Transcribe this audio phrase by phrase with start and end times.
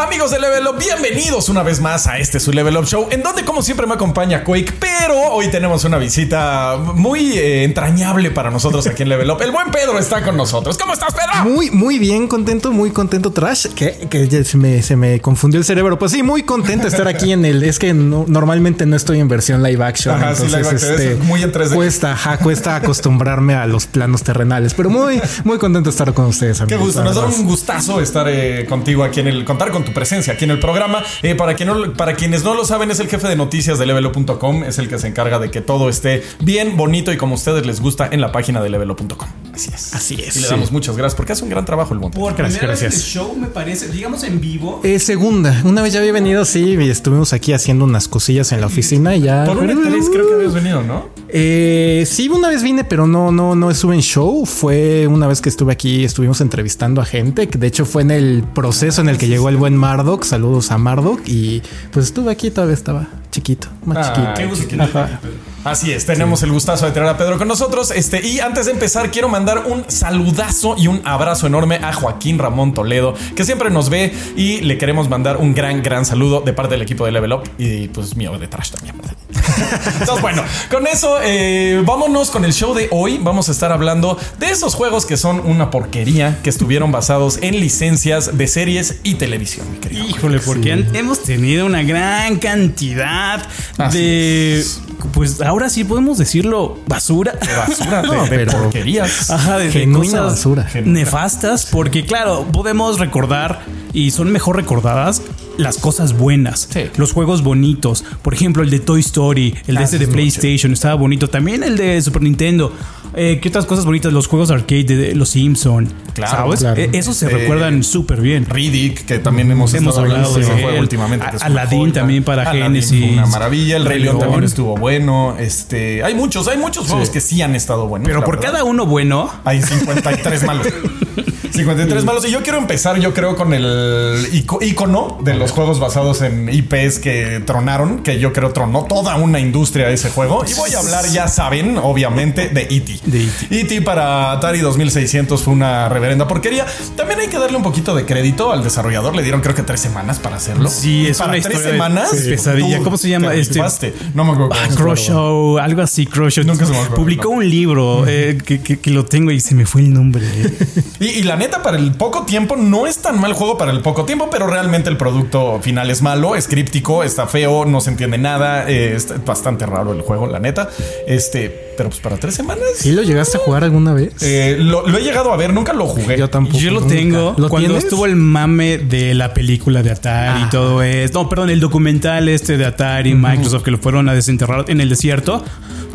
[0.00, 3.22] Amigos de Level Up, bienvenidos una vez más a este su Level Up Show, en
[3.22, 8.50] donde como siempre me acompaña Quake, pero hoy tenemos una visita muy eh, entrañable para
[8.50, 9.42] nosotros aquí en Level Up.
[9.42, 10.78] El buen Pedro está con nosotros.
[10.78, 11.50] ¿Cómo estás, Pedro?
[11.50, 13.66] Muy, muy bien, contento, muy contento, Trash.
[13.74, 15.98] Que, que se, me, se me confundió el cerebro.
[15.98, 17.62] Pues sí, muy contento de estar aquí en el.
[17.62, 20.14] Es que no- normalmente no estoy en versión live action.
[20.16, 21.74] Ajá, sí, entonces, live action, es muy en 3D.
[21.74, 24.72] Cuesta, ajá, cuesta acostumbrarme a los planos terrenales.
[24.74, 26.86] Pero muy, muy contento de estar con ustedes, Qué amigos.
[26.86, 29.89] gusto, la nos da un gustazo estar eh, contigo aquí en el, contar con tu
[29.92, 31.02] presencia aquí en el programa.
[31.22, 33.86] Eh, para, quien no- para quienes no lo saben, es el jefe de noticias de
[33.86, 37.36] levelo.com, es el que se encarga de que todo esté bien, bonito y como a
[37.36, 39.28] ustedes les gusta en la página de levelo.com.
[39.52, 39.94] Así es.
[39.94, 40.50] Así es, Y le sí.
[40.50, 42.12] damos muchas gracias porque hace un gran trabajo el Pedro.
[42.12, 43.12] Por Gracias, primera vez en el gracias.
[43.12, 44.80] show, me parece, digamos en vivo.
[44.84, 48.60] Eh, segunda, una vez ya había venido, sí, y estuvimos aquí haciendo unas cosillas en
[48.60, 49.44] la oficina y ya.
[49.44, 51.08] Por un E3 creo que habías venido, ¿no?
[51.32, 54.44] Eh, sí, una vez vine, pero no, no, no estuve en show.
[54.46, 58.10] Fue una vez que estuve aquí, estuvimos entrevistando a gente, que de hecho fue en
[58.10, 60.24] el proceso en el que llegó el buen Mardok.
[60.24, 61.20] Saludos a Mardok.
[61.26, 61.62] Y
[61.92, 64.34] pues estuve aquí, todavía estaba chiquito, más Ay, chiquito.
[64.36, 65.20] qué gusto que Ajá.
[65.62, 67.90] Así es, tenemos el gustazo de tener a Pedro con nosotros.
[67.90, 72.38] Este, y antes de empezar, quiero mandar un saludazo y un abrazo enorme a Joaquín
[72.38, 76.54] Ramón Toledo, que siempre nos ve y le queremos mandar un gran, gran saludo de
[76.54, 78.94] parte del equipo de Level Up y pues mío de Trash también.
[80.00, 83.18] Entonces, bueno, con eso, eh, vámonos con el show de hoy.
[83.22, 87.60] Vamos a estar hablando de esos juegos que son una porquería, que estuvieron basados en
[87.60, 90.06] licencias de series y televisión, mi querido.
[90.06, 93.42] Híjole, porque han- hemos tenido una gran cantidad
[93.76, 94.58] Así de.
[94.60, 94.80] es.
[95.12, 97.32] Pues ahora sí podemos decirlo, basura.
[97.32, 99.30] De basura, No, de, de pero- porquerías.
[99.30, 100.68] Ajá, de, de Genuina cosas basura.
[100.84, 103.60] nefastas, porque claro, podemos recordar
[103.92, 105.22] y son mejor recordadas
[105.60, 106.82] las cosas buenas, Sí.
[106.96, 108.04] los juegos bonitos.
[108.22, 111.28] Por ejemplo, el de Toy Story, el de Ah, sí, de PlayStation, estaba bonito.
[111.28, 112.72] También el de Super Nintendo.
[113.16, 114.12] Eh, ¿Qué otras cosas bonitas?
[114.12, 115.88] Los juegos arcade de, de Los Simpson.
[116.14, 116.60] Claro, ¿Sabes?
[116.60, 116.80] claro.
[116.80, 118.46] Eh, esos se Este, recuerdan súper bien.
[118.46, 121.26] Riddick, que también hemos, Hemos estado hablado de ese juego últimamente.
[121.28, 123.12] que Aladdin también para Genesis.
[123.12, 123.76] Una maravilla.
[123.78, 124.28] El Rey Rey León León.
[124.30, 125.36] también estuvo bueno.
[125.40, 128.06] Este, hay muchos, hay muchos juegos que sí han estado buenos.
[128.06, 128.52] Pero por verdad.
[128.52, 130.68] cada uno bueno, Hay 53 malos.
[131.50, 132.26] 53 malos.
[132.28, 136.48] Y yo quiero empezar, yo creo, con el ico- icono de los juegos basados en
[136.48, 140.44] IPs que tronaron, que yo creo tronó toda una industria ese juego.
[140.48, 142.92] Y voy a hablar, ya saben, obviamente, de E.T.
[142.92, 143.28] E.T..
[143.50, 143.82] E.T.
[143.82, 146.66] para Atari 2600 fue una reverenda porquería.
[146.96, 149.14] También hay que darle un poquito de crédito al desarrollador.
[149.14, 150.68] Le dieron creo que tres semanas para hacerlo.
[150.68, 152.10] Sí, es para una tres de- semanas.
[152.10, 152.78] pesadilla.
[152.78, 153.94] tú ¿Cómo se llama te este?
[154.14, 154.50] No me acuerdo.
[154.54, 155.06] Ah, cómo se Crow llama.
[155.20, 156.44] Show, algo así, Crow Show.
[156.44, 157.36] Nunca se me acuerda, Publicó no.
[157.36, 160.24] un libro eh, que, que- que lo tengo y se me fue el nombre.
[161.00, 163.80] Y, y la neta, para el poco tiempo, no es tan mal juego para el
[163.80, 167.90] poco tiempo, pero realmente el producto final es malo, es críptico, está feo, no se
[167.90, 170.68] entiende nada, eh, está bastante raro el juego, la neta.
[171.06, 172.64] Este, pero pues para tres semanas.
[172.76, 174.14] ¿Sí lo llegaste a jugar alguna vez?
[174.22, 176.18] eh, lo, lo he llegado a ver, nunca lo jugué.
[176.18, 176.58] Yo tampoco.
[176.58, 176.94] Yo lo nunca.
[176.94, 177.84] tengo ¿Lo cuando tienes?
[177.84, 180.44] estuvo el mame de la película de Atari Ah.
[180.46, 181.14] y todo eso.
[181.22, 184.88] No, perdón, el documental este de Atari, Microsoft, que lo fueron a desenterrar en el
[184.88, 185.44] desierto.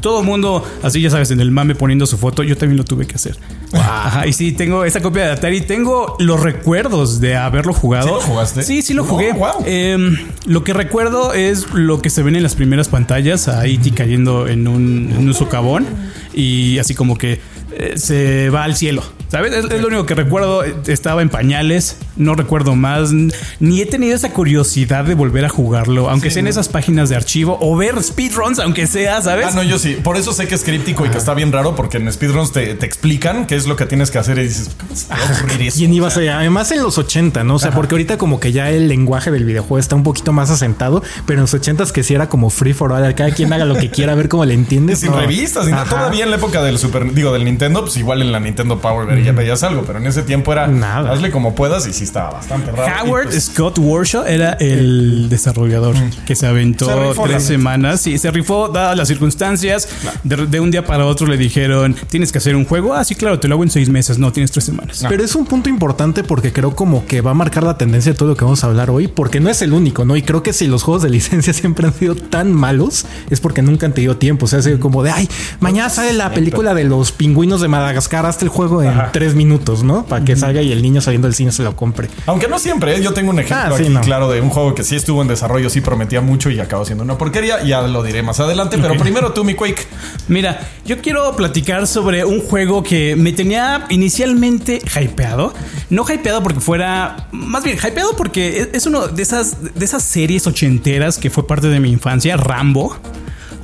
[0.02, 2.44] Todo el mundo, así ya sabes, en el mame poniendo su foto.
[2.44, 3.38] Yo también lo tuve que hacer.
[3.74, 5.62] Ajá, y sí, tengo esa copia de Atari.
[5.62, 8.08] Tengo los recuerdos de haberlo jugado.
[8.08, 8.64] ¿Sí lo jugaste?
[8.64, 9.34] Sí, sí lo jugué.
[9.34, 9.64] wow.
[9.66, 13.92] Em, lo que recuerdo es lo que se ven en las primeras pantallas, a E.T.
[13.92, 15.86] cayendo en un, en un socavón
[16.34, 17.40] y así como que
[17.78, 19.04] eh, se va al cielo.
[19.28, 19.54] ¿Sabes?
[19.54, 20.64] Es, es lo único que recuerdo.
[20.86, 23.12] Estaba en pañales, no recuerdo más.
[23.60, 27.16] Ni he tenido esa curiosidad de volver a jugarlo, aunque sea en esas páginas de
[27.16, 29.48] archivo o ver speedruns, aunque sea, ¿sabes?
[29.50, 29.98] Ah, no, yo sí.
[30.02, 32.76] Por eso sé que es críptico y que está bien raro, porque en speedruns te,
[32.76, 35.20] te explican qué es lo que tienes que hacer y dices, ¿cómo se te va
[35.28, 35.78] a ocurrir eso?
[35.80, 36.30] ¿Quién iba a ser?
[36.30, 37.56] Además en los 80, ¿no?
[37.56, 40.50] O sea, porque ahorita como que ya el lenguaje del videojuego está un poquito más
[40.52, 43.66] asentado, pero en los 80 que sí era como free for all, cada quien haga
[43.66, 45.00] lo que quiera, a ver cómo le entiendes.
[45.06, 45.20] Sin No.
[45.20, 45.84] revistas, sin nada.
[45.84, 45.96] Ajá.
[45.98, 49.24] todavía en la época del Super, digo, del Nintendo, pues igual en la Nintendo Power
[49.24, 51.12] ya veías algo, pero en ese tiempo era Nada.
[51.12, 53.10] hazle como puedas y sí estaba bastante raro.
[53.10, 58.08] Howard pues, Scott Warshaw era el desarrollador que se aventó Se rifó, la tres semanas
[58.08, 59.88] y se rifó dadas las circunstancias.
[60.24, 62.94] De, de un día para otro le dijeron, tienes que hacer un juego.
[62.94, 64.18] Ah, sí, claro, te lo hago en seis meses.
[64.18, 65.06] No, tienes tres semanas.
[65.08, 68.18] Pero es un punto importante porque creo como que va a marcar la tendencia de
[68.18, 70.16] todo lo que vamos a hablar hoy, porque no es el único, ¿no?
[70.16, 73.62] Y creo que si los juegos de licencia siempre han sido tan malos, es porque
[73.62, 74.46] nunca han tenido tiempo.
[74.46, 75.30] O sea, es como de, ay,
[75.60, 79.84] mañana sale la película de los pingüinos de Madagascar, hasta el juego en tres minutos,
[79.84, 80.06] ¿no?
[80.06, 82.10] Para que salga y el niño saliendo del cine se lo compre.
[82.26, 83.02] Aunque no siempre, ¿eh?
[83.02, 84.02] yo tengo un ejemplo Ah, sí, aquí, no.
[84.02, 87.04] claro, de un juego que sí estuvo en desarrollo, sí prometía mucho y acabó siendo
[87.04, 87.64] una porquería.
[87.64, 89.86] Ya lo diré más adelante, pero primero tú, mi Quake.
[90.28, 95.54] Mira, yo quiero platicar sobre un juego que me tenía inicialmente hypeado.
[95.90, 97.28] No hypeado porque fuera.
[97.32, 101.46] Más bien, hypeado porque es- es uno de esas, de esas series ochenteras que fue
[101.48, 102.96] parte de mi infancia, Rambo.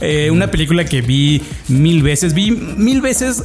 [0.04, 2.34] Eh, una película que vi mil veces.
[2.34, 3.44] Vi mil veces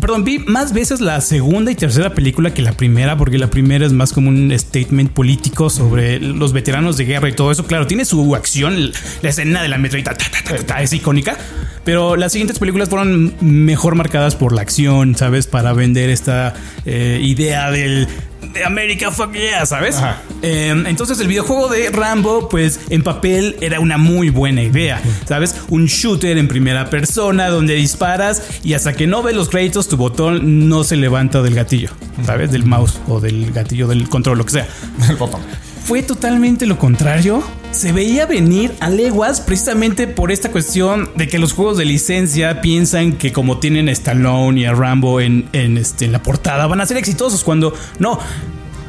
[0.00, 3.86] Perdón, vi más veces la segunda y tercera película que la primera, porque la primera
[3.86, 7.66] es más como un statement político sobre los veteranos de guerra y todo eso.
[7.66, 11.38] Claro, tiene su acción, la escena de la metralleta ta, ta, ta, ta, es icónica,
[11.84, 15.46] pero las siguientes películas fueron mejor marcadas por la acción, ¿sabes?
[15.46, 16.52] Para vender esta
[16.84, 18.06] eh, idea del
[18.56, 19.96] de América, fuck yeah, ¿sabes?
[20.42, 25.54] Eh, entonces el videojuego de Rambo, pues en papel era una muy buena idea, ¿sabes?
[25.68, 29.96] Un shooter en primera persona donde disparas y hasta que no ves los créditos tu
[29.96, 31.90] botón no se levanta del gatillo,
[32.24, 32.50] ¿sabes?
[32.50, 34.68] Del mouse o del gatillo del control, lo que sea.
[35.08, 35.42] El botón.
[35.84, 37.44] Fue totalmente lo contrario.
[37.76, 42.62] Se veía venir a leguas precisamente por esta cuestión de que los juegos de licencia
[42.62, 46.66] piensan que como tienen a Stallone y a Rambo en, en, este, en la portada
[46.66, 48.18] van a ser exitosos cuando no.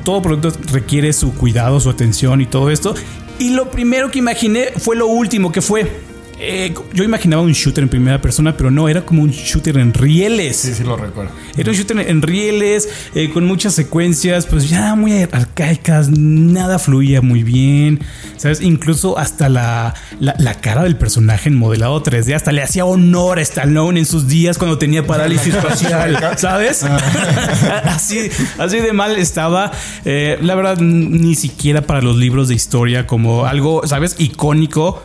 [0.05, 2.95] Todo producto requiere su cuidado, su atención y todo esto.
[3.39, 6.06] Y lo primero que imaginé fue lo último que fue.
[6.39, 9.93] Eh, yo imaginaba un shooter en primera persona, pero no, era como un shooter en
[9.93, 10.57] rieles.
[10.57, 11.31] Sí, sí lo recuerdo.
[11.55, 17.21] Era un shooter en rieles, eh, con muchas secuencias, pues ya muy arcaicas, nada fluía
[17.21, 18.01] muy bien,
[18.37, 18.61] ¿sabes?
[18.61, 23.39] Incluso hasta la, la, la cara del personaje en modelado 3D, hasta le hacía honor
[23.39, 26.83] a Stallone en sus días cuando tenía parálisis facial, ¿sabes?
[27.83, 29.71] así, así de mal estaba.
[30.05, 34.15] Eh, la verdad, ni siquiera para los libros de historia como algo, ¿sabes?
[34.19, 35.03] Icónico.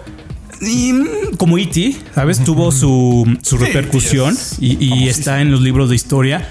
[0.63, 2.43] Y mm, como E.T., ¿sabes?
[2.45, 6.49] Tuvo su, su repercusión y, está en los libros de historia.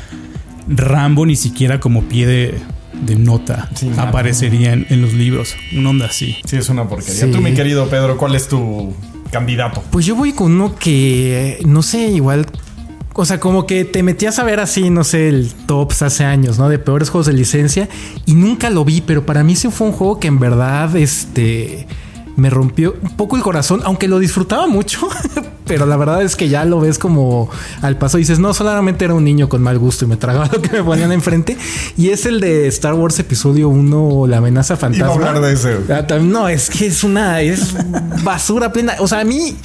[0.67, 2.59] Rambo ni siquiera como pie de,
[3.05, 5.55] de nota Sí, aparecería en, en los libros.
[5.75, 6.37] Una onda así.
[6.45, 7.25] Sí, es una porquería.
[7.25, 7.31] Sí.
[7.31, 8.93] Tú, mi querido Pedro, ¿cuál es tu
[9.31, 9.83] candidato?
[9.91, 12.45] Pues yo voy con uno que, no sé, igual.
[13.13, 16.59] O sea, como que te metías a ver así, no sé, el tops hace años,
[16.59, 16.69] ¿no?
[16.69, 17.89] De peores juegos de licencia.
[18.25, 21.87] Y nunca lo vi, pero para mí sí fue un juego que en verdad, este,
[22.35, 25.09] me rompió un poco el corazón, aunque lo disfrutaba mucho.
[25.71, 27.49] pero la verdad es que ya lo ves como
[27.81, 30.47] al paso y dices, no, solamente era un niño con mal gusto y me tragaba
[30.51, 31.55] lo que me ponían enfrente.
[31.95, 35.13] Y es el de Star Wars Episodio 1, La amenaza Iba a fantasma.
[35.13, 35.77] hablar de ese.
[35.89, 37.73] Ah, No, es que es una es
[38.21, 38.95] basura plena.
[38.99, 39.55] O sea, a mí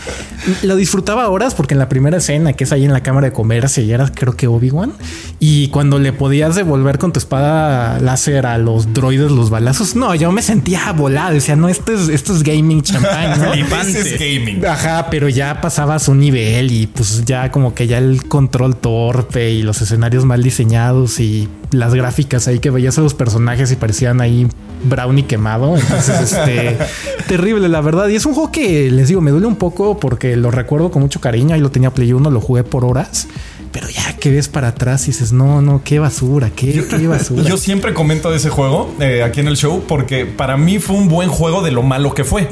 [0.62, 3.32] lo disfrutaba horas porque en la primera escena que es ahí en la cámara de
[3.32, 4.93] comercio y era creo que Obi-Wan
[5.41, 10.14] y cuando le podías devolver con tu espada láser a los droides los balazos, no,
[10.14, 11.35] yo me sentía volado.
[11.35, 13.53] Decía, no, esto es, esto es gaming champán, ¿no?
[13.87, 14.64] Ese es gaming.
[14.64, 15.61] Ajá, pero ya
[16.08, 20.43] un nivel y pues ya como que ya el control torpe y los escenarios mal
[20.43, 24.46] diseñados y las gráficas ahí que veías a los personajes y parecían ahí
[24.84, 25.76] brownie quemado.
[25.76, 26.78] Entonces, este
[27.28, 28.08] terrible, la verdad.
[28.08, 31.02] Y es un juego que les digo, me duele un poco porque lo recuerdo con
[31.02, 31.54] mucho cariño.
[31.54, 33.28] Ahí lo tenía Play 1, lo jugué por horas.
[33.72, 37.43] Pero ya que ves para atrás y dices, no, no, qué basura, qué, qué basura.
[37.48, 40.96] Yo siempre comento de ese juego eh, aquí en el show porque para mí fue
[40.96, 42.48] un buen juego de lo malo que fue.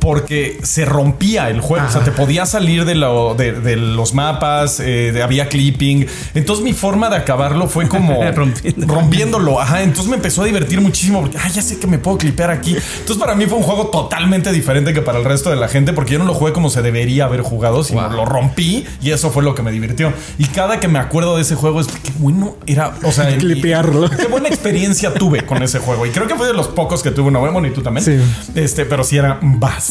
[0.00, 4.14] Porque se rompía el juego, o sea, te podía salir de, lo- de- de los
[4.14, 6.06] mapas, eh, de- había clipping.
[6.34, 8.20] Entonces, mi forma de acabarlo fue como
[8.86, 9.60] rompiéndolo.
[9.60, 12.50] Ajá, entonces me empezó a divertir muchísimo porque, ah, ya sé que me puedo clipear
[12.50, 12.70] aquí.
[12.76, 15.92] Entonces, para mí fue un juego totalmente diferente que para el resto de la gente
[15.92, 19.30] porque yo no lo jugué como se debería haber jugado, sino lo rompí y eso
[19.30, 20.12] fue lo que me divirtió.
[20.38, 24.08] Y cada que me acuerdo de ese juego es que bueno era, o sea, Clipearlo.
[24.10, 26.06] Qué buena experiencia tuve con ese juego.
[26.06, 27.52] Y creo que fue de los pocos que tuve una buena.
[27.52, 28.04] Bueno, y tú también.
[28.04, 28.18] Sí.
[28.54, 29.38] Este, pero sí era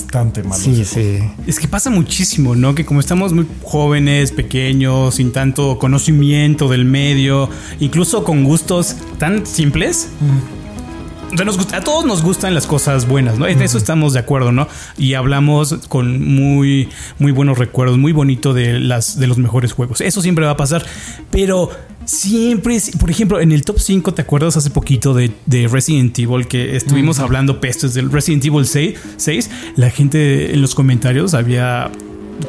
[0.01, 0.61] bastante malo.
[0.61, 1.19] Sí, sí.
[1.45, 2.75] Es que pasa muchísimo, ¿no?
[2.75, 7.49] Que como estamos muy jóvenes, pequeños, sin tanto conocimiento del medio,
[7.79, 10.09] incluso con gustos tan simples.
[11.33, 13.47] O sea, nos gusta- a todos nos gustan las cosas buenas, ¿no?
[13.47, 14.67] En eso estamos de acuerdo, ¿no?
[14.97, 16.87] Y hablamos con muy,
[17.19, 19.99] muy buenos recuerdos, muy bonito de, las, de los mejores juegos.
[19.99, 20.85] Eso siempre va a pasar.
[21.29, 21.69] Pero
[22.07, 26.47] siempre, por ejemplo, en el top 5, ¿te acuerdas hace poquito de, de Resident Evil
[26.47, 29.49] que estuvimos hablando pestes del Resident Evil 6, 6?
[29.75, 31.91] La gente en los comentarios había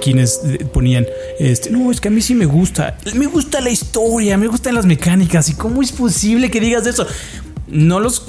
[0.03, 0.41] quienes
[0.73, 1.07] ponían
[1.39, 4.75] este no es que a mí sí me gusta me gusta la historia me gustan
[4.75, 7.07] las mecánicas y cómo es posible que digas eso
[7.69, 8.27] no los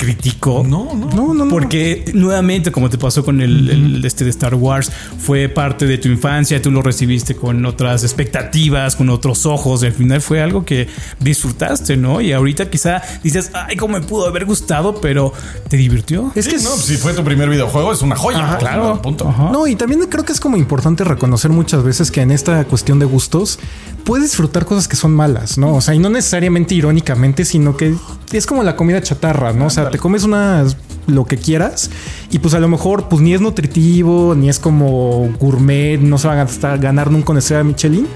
[0.00, 1.10] critico No, no.
[1.10, 1.48] No, no, no.
[1.50, 5.98] porque nuevamente, como te pasó con el, el este de Star Wars, fue parte de
[5.98, 9.82] tu infancia, tú lo recibiste con otras expectativas, con otros ojos.
[9.82, 10.88] y al final fue algo que
[11.20, 12.20] disfrutaste, ¿no?
[12.20, 15.32] Y ahorita quizá dices, ay, cómo me pudo haber gustado, pero
[15.68, 16.32] te divirtió.
[16.34, 18.38] Es Sí, que es- no, si fue tu primer videojuego, es una joya.
[18.42, 19.02] Ajá, claro.
[19.02, 19.28] Punto.
[19.28, 19.50] Ajá.
[19.52, 22.98] No, y también creo que es como importante reconocer muchas veces que en esta cuestión
[22.98, 23.58] de gustos
[24.04, 25.74] puedes disfrutar cosas que son malas, ¿no?
[25.74, 27.94] O sea, y no necesariamente irónicamente, sino que
[28.32, 29.66] es como la comida chatarra, ¿no?
[29.66, 30.64] O sea, te comes una
[31.06, 31.90] lo que quieras
[32.30, 36.28] y pues a lo mejor pues ni es nutritivo, ni es como gourmet, no se
[36.28, 38.06] va a gastar- ganar nunca una estrella Michelin,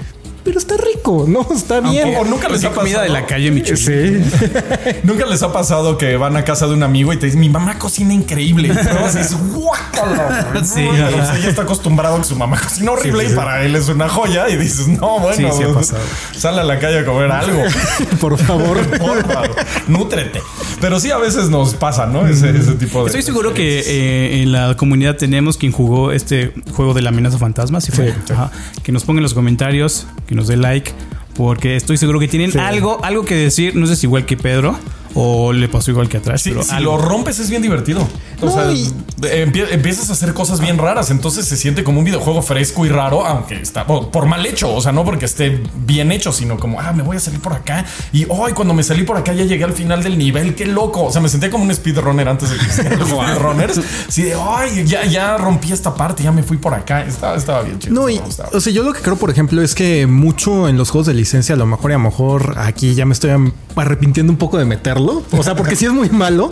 [0.43, 0.94] pero está rico.
[1.05, 2.15] Rico, no, está bien.
[2.17, 3.21] O nunca les Así ha comida de pasado.
[3.21, 3.75] la calle, Michu.
[3.77, 3.91] Sí.
[5.03, 7.49] Nunca les ha pasado que van a casa de un amigo y te dicen, mi
[7.49, 8.67] mamá cocina increíble.
[8.69, 10.63] Y dices, guácala.
[10.63, 10.85] Sí.
[10.87, 13.63] O sea, ya está acostumbrado a que su mamá cocina horrible Sí, sí, y para
[13.63, 14.49] él es una joya.
[14.49, 16.01] Y dices, no, bueno, Sí, sí ha pasado.
[16.35, 17.61] sal a la calle a comer algo.
[18.19, 18.77] Por favor.
[18.97, 19.55] Por favor,
[19.87, 20.41] nútrete.
[20.81, 22.27] Pero sí, a veces nos pasa, ¿no?
[22.27, 23.07] Ese, ese tipo de.
[23.07, 27.37] Estoy seguro que eh, en la comunidad tenemos quien jugó este juego de la amenaza
[27.37, 27.81] fantasma.
[27.81, 28.13] ¿sí fue?
[28.25, 28.33] Sí.
[28.33, 28.51] Ajá.
[28.83, 30.91] Que nos ponga en los comentarios, que nos dé like,
[31.35, 32.57] porque estoy seguro que tienen Sí.
[32.59, 33.75] algo, algo que decir.
[33.75, 34.77] No sé si igual que Pedro
[35.15, 36.41] o le pasó igual que atrás.
[36.41, 36.97] Sí, pero si algo.
[36.97, 38.07] lo rompes es bien divertido.
[38.41, 38.85] O No, sea, y-
[39.21, 41.09] empie- empiezas a hacer cosas bien raras.
[41.09, 44.73] Entonces se siente como un videojuego fresco y raro, aunque está por, por mal hecho.
[44.75, 47.53] O sea, no porque esté bien hecho, sino como, ah, me voy a salir por
[47.53, 47.85] acá.
[48.11, 50.53] Y hoy, cuando me salí por acá, ya llegué al final del nivel.
[50.55, 51.05] Qué loco.
[51.05, 53.79] O sea, me sentía como un speedrunner antes de que speedrunners.
[54.09, 57.03] Sí, de, ay, ya, ya rompí esta parte, ya me fui por acá.
[57.05, 57.93] Estaba, estaba bien chido.
[57.95, 58.19] No, y,
[58.51, 61.13] o sea, yo lo que creo, por ejemplo, es que mucho en los juegos de
[61.13, 63.31] licencia, a lo mejor y a lo mejor aquí ya me estoy
[63.75, 65.04] arrepintiendo un poco de meterlo.
[65.31, 66.51] O sea, porque sí es muy malo,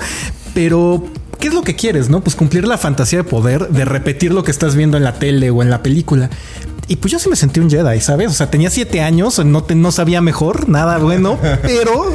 [0.53, 1.03] pero
[1.39, 2.09] ¿qué es lo que quieres?
[2.09, 5.13] No, pues cumplir la fantasía de poder de repetir lo que estás viendo en la
[5.13, 6.29] tele o en la película.
[6.87, 8.29] Y pues yo sí me sentí un Jedi, ¿sabes?
[8.29, 12.11] O sea, tenía siete años, no, te- no sabía mejor, nada bueno, pero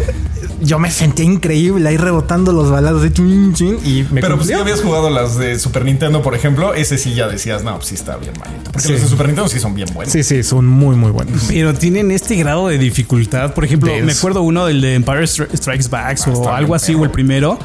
[0.61, 4.49] yo me sentía increíble ahí rebotando los balazos de chin, chin, y me Pero pues
[4.49, 7.89] si habías jugado las de Super Nintendo, por ejemplo, ese sí ya decías, no, pues
[7.89, 8.71] sí está bien malito.
[8.73, 8.93] Porque Sí.
[8.93, 10.13] los de Super Nintendo sí son bien buenos.
[10.13, 11.45] Sí, sí, son muy, muy buenos.
[11.49, 13.55] Pero tienen este grado de dificultad.
[13.55, 16.95] Por ejemplo, me acuerdo uno del de Empire Stri- Strikes Back Ah, o algo así,
[16.95, 17.59] o el primero,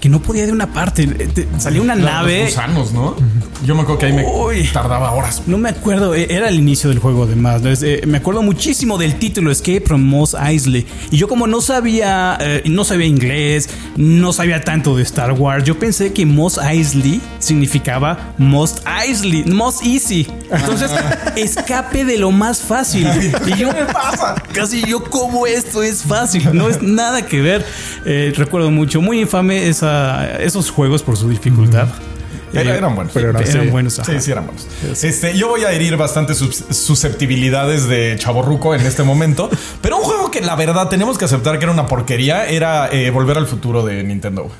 [0.00, 1.02] que no podía de una parte.
[1.02, 2.44] Eh, te- Salía una Los nave.
[2.44, 3.14] gusanos, ¿no?
[3.66, 4.68] Yo me acuerdo que ahí me Uy.
[4.72, 5.42] tardaba horas.
[5.46, 7.60] No me acuerdo, eh, era el inicio del juego además.
[7.82, 10.86] eh, me acuerdo muchísimo del título Escape from Moss Eisley.
[11.10, 15.64] Y yo como no sabía, eh, no sabía inglés, no sabía tanto de Star Wars,
[15.64, 20.26] yo pensé que Moss Eisley significaba Most Eisley, Most Easy.
[20.50, 20.90] Entonces,
[21.36, 23.06] escape de lo más fácil.
[23.46, 24.34] Y yo, ¿Qué pasa?
[24.52, 27.64] Casi yo como esto es fácil, no es nada que ver.
[28.06, 29.89] Eh, recuerdo mucho, muy infame esa,
[30.40, 31.88] esos juegos por su dificultad.
[32.52, 33.12] Era- Eh, eran buenos.
[33.14, 33.68] pero eran- eran sí.
[33.70, 33.92] buenos.
[33.94, 34.20] Sí, ajá.
[34.20, 34.66] sí, eran buenos.
[35.04, 39.48] Este, yo voy a herir bastante sus- susceptibilidades de chaborruco en este momento.
[39.82, 43.10] Pero un juego que la verdad tenemos que aceptar que era una porquería era eh,
[43.10, 44.50] Volver al futuro de Nintendo.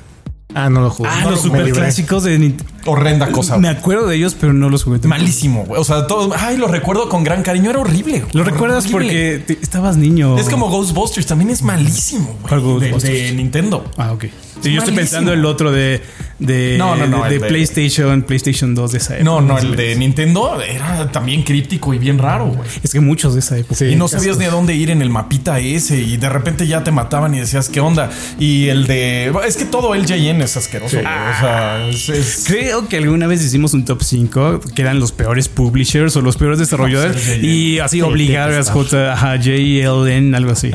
[0.53, 1.09] Ah, no lo jugué.
[1.11, 1.79] Ah, No los super libré.
[1.81, 2.71] clásicos de Nintendo.
[2.85, 3.57] Horrenda cosa.
[3.59, 4.99] Me acuerdo de ellos, pero no los jugué.
[5.07, 5.79] Malísimo, güey.
[5.79, 6.33] O sea, todo.
[6.37, 7.69] Ay, lo recuerdo con gran cariño.
[7.69, 8.21] Era horrible.
[8.21, 8.31] güey.
[8.33, 9.39] ¿Lo recuerdas Horrible.
[9.39, 10.37] porque te- estabas niño?
[10.39, 11.27] Es como Ghostbusters.
[11.27, 12.61] También es malísimo, güey.
[12.61, 13.85] ¿Cuál De, Nintendo.
[13.97, 14.25] Ah, ok.
[14.61, 16.01] Sí, yo estoy pensando el otro de,
[16.37, 19.23] de, No, no, no, de, de el de- PlayStation, PlayStation 2 de esa época.
[19.23, 22.69] No, no, el de Nintendo era también críptico y bien raro, güey.
[22.83, 23.73] Es que muchos de esa época.
[23.75, 23.85] Sí.
[23.85, 26.83] Y no sabías ni a dónde ir en el mapita ese y de repente ya
[26.83, 28.11] te mataban y decías, ¿qué onda?
[28.39, 29.33] Y el de...
[29.47, 30.05] Es que todo el
[30.43, 30.97] Es asqueroso.
[30.97, 31.05] güey.
[31.05, 32.09] O sea, es...
[32.09, 36.21] es- Creo que alguna vez hicimos un top 5 que eran los peores publishers o
[36.21, 38.63] los peores desarrolladores No, sí, sí, y así sí, obligar a.
[38.63, 40.71] J, JLN, algo así.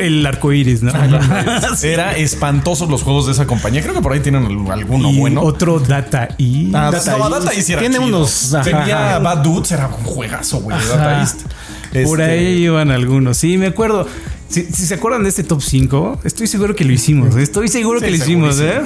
[0.00, 0.92] El arco iris, ¿no?
[1.76, 1.88] Sí.
[1.88, 3.82] Era espantosos los juegos de esa compañía.
[3.82, 5.42] Creo que por ahí tienen al- alguno y bueno.
[5.42, 6.68] otro Data E.
[6.74, 7.28] Ah, Data, no.
[7.30, 8.08] Data East era Tiene chido.
[8.08, 9.18] unos- ajá, Tenía.
[9.18, 11.42] Bad Dudes, era un juegazo, güey, Data East.
[12.04, 13.36] Por Este, ahí iban algunos.
[13.36, 14.06] Sí, me acuerdo.
[14.50, 17.36] Si, si se acuerdan de este top 5, estoy seguro que lo hicimos.
[17.36, 18.80] Estoy seguro Sí, que lo hicimos, ¿eh?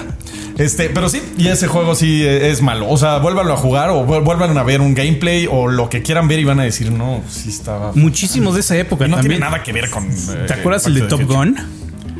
[0.58, 2.88] Este, pero sí, y ese juego sí eh, es malo.
[2.90, 6.02] O sea, vuélvanlo a jugar o vuel- vuelvan a ver un gameplay o lo que
[6.02, 7.92] quieran ver y van a decir, no, sí estaba.
[7.94, 9.38] Muchísimos de esa época Y no también.
[9.40, 10.04] tiene nada que ver con.
[10.04, 11.22] eh, ¿Te acuerdas el de Top.
[11.22, 11.56] Gun?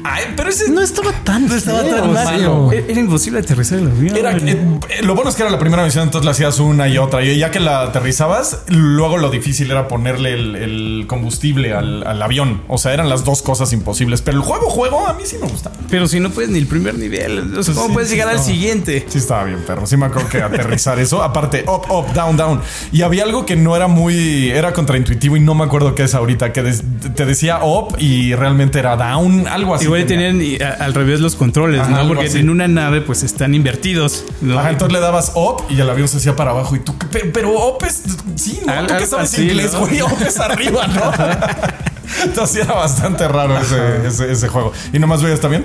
[0.04, 2.24] Ay, pero ese No estaba tan No estaba feo, tan mal.
[2.24, 2.72] malo.
[2.72, 4.16] Era era imposible aterrizar el avión.
[4.16, 6.98] Era, eh, lo bueno es que era la primera misión, entonces la hacías una y
[6.98, 7.22] otra.
[7.24, 12.20] Y ya que la aterrizabas, luego lo difícil era ponerle el, el combustible al, al
[12.22, 12.62] avión.
[12.68, 14.20] O sea, eran las dos cosas imposibles.
[14.22, 15.72] Pero el juego, juego, a mí sí me gusta.
[15.88, 18.28] Pero si no puedes ni el primer nivel, o sea, ¿cómo sí, puedes sí llegar
[18.28, 19.06] al siguiente?
[19.08, 19.86] Sí, estaba bien, perro.
[19.86, 21.22] Sí, me acuerdo que aterrizar eso.
[21.22, 22.60] Aparte, up, up, down, down.
[22.92, 24.50] Y había algo que no era muy.
[24.50, 26.52] Era contraintuitivo y no me acuerdo qué es ahorita.
[26.52, 29.84] Que te decía up y realmente era down, algo así.
[29.84, 30.30] Igual tenía.
[30.32, 32.08] tenían al revés los controles, Ajá, ¿no?
[32.08, 34.24] Porque en una nave pues están invertidos.
[34.40, 34.58] ¿no?
[34.58, 36.74] Ajá, entonces le dabas up y el avión se hacía para abajo.
[36.74, 38.02] Y tú, pero, pero up es.
[38.34, 38.72] Sí, ¿no?
[38.72, 39.80] Al- ¿Tú algo sabes así, inglés, ¿no?
[39.80, 40.02] güey?
[40.02, 41.12] Up es arriba, ¿no?
[42.24, 44.72] Entonces sí era bastante raro ese, ese, ese juego.
[44.92, 45.64] Y nomás veías también.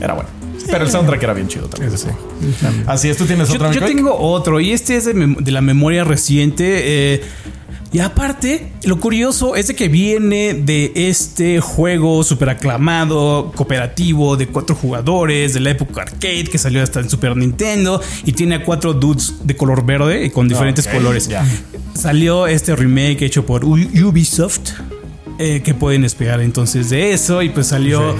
[0.00, 0.28] Era bueno.
[0.70, 1.92] Pero el soundtrack era bien chido también.
[1.92, 2.18] ese juego.
[2.86, 5.60] Así es, tú tienes Yo, yo tengo otro y este es de, mem- de la
[5.60, 7.14] memoria reciente.
[7.14, 7.24] eh,
[7.92, 14.46] y aparte, lo curioso es de que viene de este juego super aclamado, cooperativo, de
[14.46, 18.64] cuatro jugadores, de la época arcade, que salió hasta en Super Nintendo y tiene a
[18.64, 21.28] cuatro dudes de color verde y con diferentes colores.
[21.94, 24.70] Salió este remake hecho por Ubisoft.
[25.40, 27.40] eh, que pueden esperar entonces de eso?
[27.42, 28.14] Y pues salió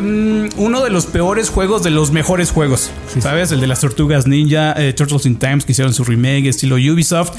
[0.00, 2.90] mm, uno de los peores juegos de los mejores juegos.
[3.18, 3.50] ¿Sabes?
[3.50, 7.32] El de las tortugas ninja, eh, Turtles in Times, que hicieron su remake, estilo Ubisoft.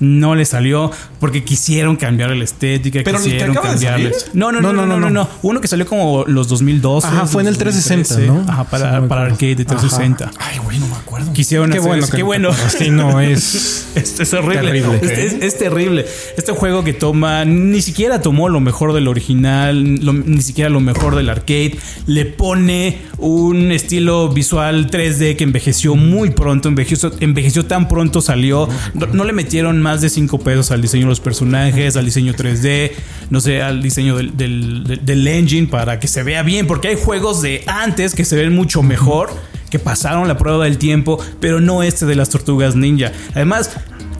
[0.00, 4.12] No le salió porque quisieron cambiar la estética, Pero quisieron cambiarle.
[4.34, 5.28] No, no, no, no, no, no, no.
[5.42, 7.06] Uno que salió como los 2012.
[7.06, 8.44] Ajá, fue en el 360, ¿no?
[8.50, 10.30] Ajá, para, Sí, para arcade de 360.
[10.38, 11.32] Ay, güey, no me acuerdo.
[11.32, 12.06] Quisieron Qué hacer bueno.
[12.14, 12.50] Qué bueno.
[12.76, 13.88] Sí, no, es...
[13.94, 14.62] Es, es horrible.
[14.72, 14.98] Terrible.
[15.02, 16.06] Es, es- es terrible.
[16.36, 20.80] Este juego que toma, ni siquiera tomó lo mejor del original, lo- ni siquiera lo
[20.80, 21.76] mejor del arcade.
[22.06, 28.68] Le pone un estilo visual 3D que envejeció muy pronto, envejeció, envejeció tan pronto salió.
[28.94, 32.32] No, no le metieron más de 5 pesos al diseño de los personajes, al diseño
[32.34, 32.92] 3D,
[33.30, 36.66] no sé, al diseño del, del- del- del engine para que se vea bien.
[36.66, 39.30] Porque hay juegos de antes que se ven mucho mejor
[39.70, 43.10] que pasaron la prueba del tiempo, pero no este de las tortugas ninja.
[43.34, 43.70] Además,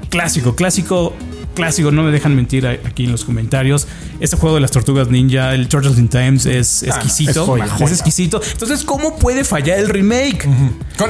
[0.08, 1.14] clásico, clásico,
[1.54, 3.86] clásico, no me dejan mentir aquí en los comentarios.
[4.20, 7.30] Este juego de las tortugas ninja, el Turtles in Times, es exquisito.
[7.30, 7.88] es joya, es joya.
[7.92, 8.40] exquisito.
[8.52, 10.48] Entonces, ¿cómo puede fallar el remake?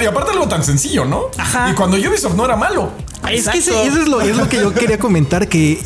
[0.01, 1.23] Y aparte algo tan sencillo, ¿no?
[1.39, 1.71] Ajá.
[1.71, 2.91] Y cuando Ubisoft no era malo.
[3.31, 5.81] Es que ese- eso es lo, es lo que yo quería comentar, que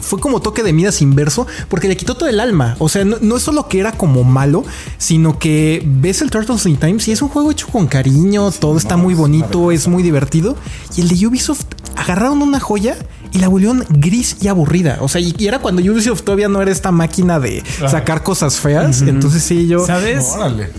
[0.00, 2.76] fue como toque de midas inverso, porque le quitó todo el alma.
[2.78, 4.64] O sea, no, no es solo que era como malo,
[4.98, 8.78] sino que ves el Turtles in Times y es un juego hecho con cariño, todo
[8.78, 10.56] está muy bonito, es muy divertido.
[10.96, 11.64] Y el de Ubisoft
[11.96, 12.96] agarraron una joya
[13.36, 14.98] y la volvieron gris y aburrida.
[15.00, 18.58] O sea, y, y era cuando Ubisoft todavía no era esta máquina de sacar cosas
[18.58, 19.02] feas.
[19.02, 19.84] Entonces sí, yo...
[19.86, 20.24] ¿Sabes?
[20.34, 20.70] Órale.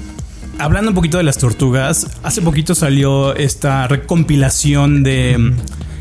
[0.60, 5.54] Hablando un poquito de las tortugas, hace poquito salió esta recompilación de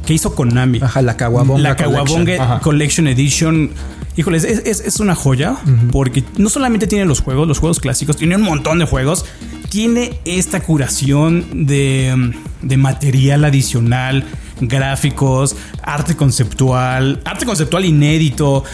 [0.07, 0.79] que hizo Konami.
[0.83, 2.25] Ajá, la Kawabonga La Collection.
[2.25, 2.61] Kawabonga.
[2.61, 3.71] Collection Edition.
[4.17, 5.57] Híjoles, es, es- es una joya
[5.93, 9.27] porque no solamente tiene los juegos, los juegos clásicos, tiene un montón de juegos.
[9.69, 12.33] Tiene esta curación de,
[12.63, 14.25] de material adicional,
[14.61, 18.65] gráficos, arte conceptual, arte conceptual inédito.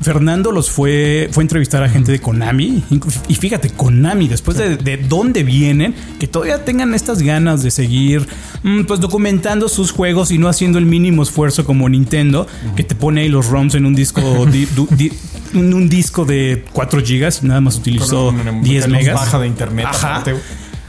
[0.00, 2.84] Fernando los fue, fue a entrevistar a gente de Konami.
[3.26, 8.24] Y fíjate, Konami, después de, de dónde vienen, que todavía tengan estas ganas de seguir
[8.62, 12.46] mm, pues documentando sus juegos y no haciendo el mínimo esfuerzo como Nintendo,
[12.76, 15.12] que te pone ahí los ROMs en un disco, di- di-
[15.54, 19.14] un disco de 4 gigas y nada más utilizó Con un- 10 que los megas.
[19.16, 20.10] baja de internet, Ajá.
[20.18, 20.36] aparte.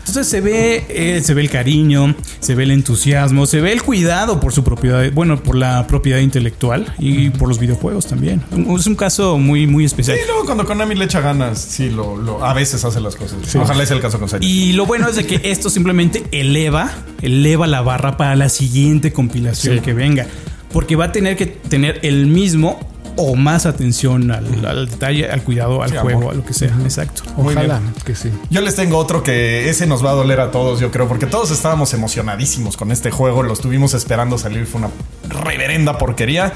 [0.09, 3.83] Entonces se ve, eh, se ve el cariño, se ve el entusiasmo, se ve el
[3.83, 8.41] cuidado por su propiedad, bueno, por la propiedad intelectual y por los videojuegos también.
[8.75, 10.17] Es un caso muy, muy especial.
[10.17, 13.37] Sí, luego cuando Konami le echa ganas, sí, lo, lo- a veces hace las cosas.
[13.55, 16.91] Ojalá sea el caso con Silent Y lo bueno es de que esto simplemente eleva,
[17.21, 19.81] eleva la barra para la siguiente compilación Sí.
[19.81, 20.25] que venga.
[20.73, 22.79] Porque va a tener que tener el mismo
[23.19, 26.33] o más atención al, al detalle, al cuidado, al Sí, juego, amor.
[26.33, 26.73] a lo que sea.
[26.83, 27.23] Exacto.
[27.37, 28.31] Ojalá que sí.
[28.49, 31.25] Yo les tengo otro que ese nos va a doler a todos, yo creo, porque
[31.25, 34.89] todos estábamos emocionadísimos con este juego, lo estuvimos esperando salir, fue una
[35.43, 36.53] reverenda porquería.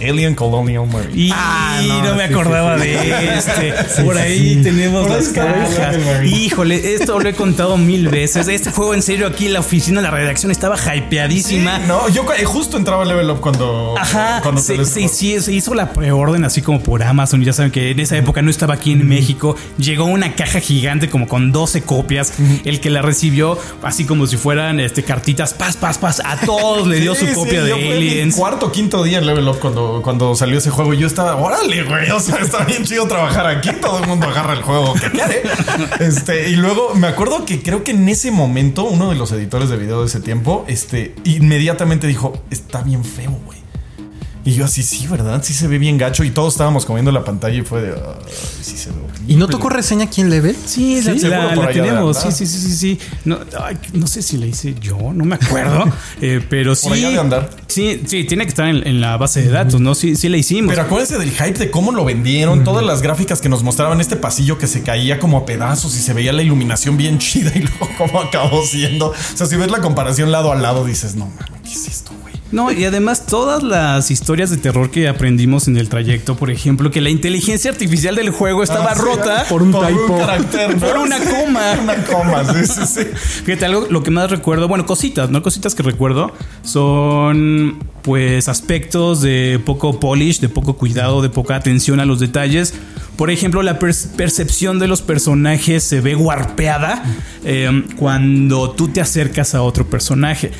[0.00, 1.12] Alien Colonial Marine.
[1.14, 4.02] Y Ah, no, no, me sí, acordaba sí, de este.
[4.02, 6.24] Por ahí tenemos Por las cajas.
[6.24, 8.48] Híjole, esto lo he contado mil veces.
[8.48, 11.78] Este juego, en serio, aquí en la oficina, la redacción estaba hypeadísima.
[11.80, 13.94] No, yo eh, justo entraba Level Up cuando.
[13.98, 17.42] Ajá, cuando se, les- se- sí, se hizo la preorden así como por Amazon.
[17.44, 19.56] Ya saben que en esa época no estaba aquí en México.
[19.78, 22.32] Llegó una caja gigante como con 12 copias.
[22.64, 26.20] El que la recibió, así como si fueran este, cartitas, paz, paz, paz.
[26.24, 28.34] A todos le dio Sí, su sí, copia yo de fue mi Aliens.
[28.36, 30.94] Cuarto, quinto día en Level Up cuando, cuando salió ese juego.
[30.94, 32.10] Yo estaba, órale, güey.
[32.10, 33.70] O sea, está bien chido trabajar aquí.
[33.80, 35.42] Todo el mundo agarra el juego que quiere.
[36.00, 39.68] Este, y luego me acuerdo que creo que en ese momento, uno de los editores
[39.68, 43.63] de video de ese tiempo, este, inmediatamente dijo: Está bien feo, güey.
[44.46, 45.42] Y yo así, sí, ¿verdad?
[45.42, 46.22] Sí se ve bien gacho.
[46.22, 49.24] Y todos estábamos comiendo la pantalla y fue de, "Ay, sí se ve horrible".
[49.26, 50.54] ¿Y no tocó reseña aquí en Level?
[50.66, 52.18] Sí, la, seguro la- por la allá tenemos.
[52.18, 52.98] Sí, sí, sí, sí, sí.
[53.24, 55.84] No, ay, no sé si la hice yo, no me acuerdo.
[56.20, 56.90] eh, pero sí.
[56.92, 57.50] allá de andar.
[57.68, 59.94] Sí, sí, tiene que estar en, en la base de datos, ¿no?
[59.94, 60.70] Sí, sí la hicimos.
[60.74, 64.16] Pero acuérdense del hype de cómo lo vendieron, todas las gráficas que nos mostraban este
[64.16, 67.60] pasillo que se caía como a pedazos y se veía la iluminación bien chida y
[67.60, 69.06] luego cómo acabó siendo.
[69.08, 72.12] O sea, si ves la comparación lado a lado, dices, no mames, ¿qué es esto?
[72.52, 76.90] No, y además todas las historias de terror que aprendimos en el trayecto, por ejemplo,
[76.92, 80.18] que la inteligencia artificial del juego estaba Ah, sí, rota por un typo.
[80.18, 81.72] carácter, Por una coma.
[81.82, 83.00] Una coma, sí, sí, sí.
[83.44, 85.42] Fíjate, algo lo que más recuerdo, bueno, cositas, ¿no?
[85.42, 91.98] Cositas que recuerdo son pues aspectos de poco polish, de poco cuidado, de poca atención
[91.98, 92.74] a los detalles.
[93.16, 97.02] Por ejemplo, la per- percepción de los personajes se ve guarpeada
[97.44, 100.52] eh, cuando tú te acercas a otro personaje.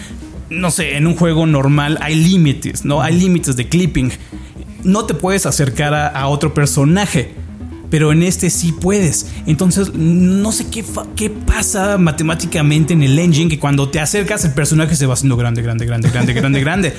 [0.54, 3.02] No sé, en un juego normal hay límites, ¿no?
[3.02, 4.10] Hay límites de clipping.
[4.82, 7.34] No te puedes acercar a- otro personaje
[7.90, 9.30] pero en este sí puedes.
[9.46, 14.52] Entonces, no sé qué, qué pasa matemáticamente en el engine que cuando te acercas el
[14.52, 16.92] personaje se va haciendo grande, grande, grande, grande, grande, grande.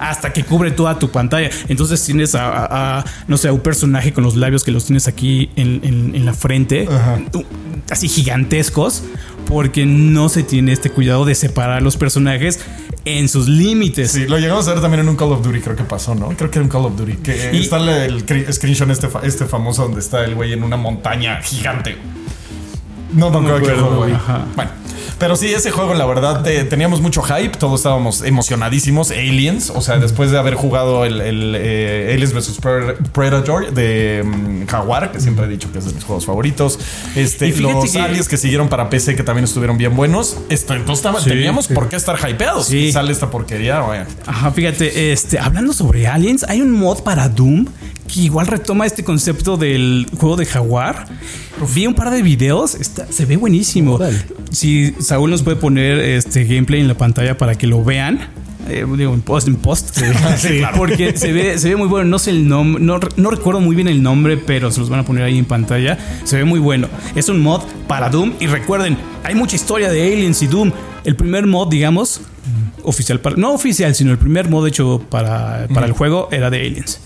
[0.00, 1.50] Hasta que cubre toda tu pantalla.
[1.68, 4.86] Entonces tienes a, a- a, no sé, a un personaje con los labios que los
[4.86, 6.88] tienes aquí en, en- en la frente.
[7.34, 7.44] u-
[7.90, 9.02] Así gigantescos.
[9.46, 12.60] Porque no se tiene este cuidado de separar los personajes.
[13.06, 14.12] en sus límites.
[14.12, 16.28] Sí, lo llegamos a ver también en un Call of Duty, creo que pasó, ¿no?
[16.36, 17.14] Creo que era un Call of Duty.
[17.14, 18.20] Que Y- está el,
[18.52, 21.96] screenshot este, este famoso donde está el güey en una montaña gigante.
[23.14, 24.12] No, no, me creo que acuerdo, güey.
[24.12, 24.44] ajá.
[24.54, 24.70] Bueno.
[25.18, 29.10] Pero sí, ese juego, la verdad, te- teníamos mucho hype, todos estábamos emocionadísimos.
[29.10, 34.22] Aliens, o sea, después de haber jugado el, el, eh, Aliens vs Pre- Predator de
[34.24, 36.78] mm, Jaguar, que siempre he dicho que es de mis juegos favoritos.
[37.16, 40.36] Este, los que- aliens que siguieron para PC, que también estuvieron bien buenos.
[40.48, 41.74] Esto, entonces Sí, teníamos sí.
[41.74, 42.66] por qué estar hypeados.
[42.66, 42.86] Sí.
[42.86, 44.00] Y sale esta porquería, güey.
[44.26, 47.66] Ajá, fíjate, este, hablando sobre aliens, hay un mod para Doom
[48.12, 51.06] que igual retoma este concepto del juego de Jaguar.
[51.74, 53.98] Vi un par de videos, está, se ve buenísimo.
[54.50, 58.18] Si Saúl nos puede poner este gameplay en la pantalla para que lo vean.
[58.68, 59.98] eh, digo, en post, en post.
[60.76, 62.08] Porque se ve, se ve muy bueno.
[62.08, 65.00] No sé el nombre, no, no recuerdo muy bien el nombre, pero se los van
[65.00, 65.98] a poner ahí en pantalla.
[66.24, 66.88] Se ve muy bueno.
[67.14, 68.34] Es un mod para Doom.
[68.40, 70.72] Y recuerden, hay mucha historia de Aliens y Doom.
[71.04, 72.20] El primer mod, digamos,
[72.82, 76.60] oficial para, no oficial, sino el primer mod hecho para, para el juego era de
[76.60, 77.00] Aliens.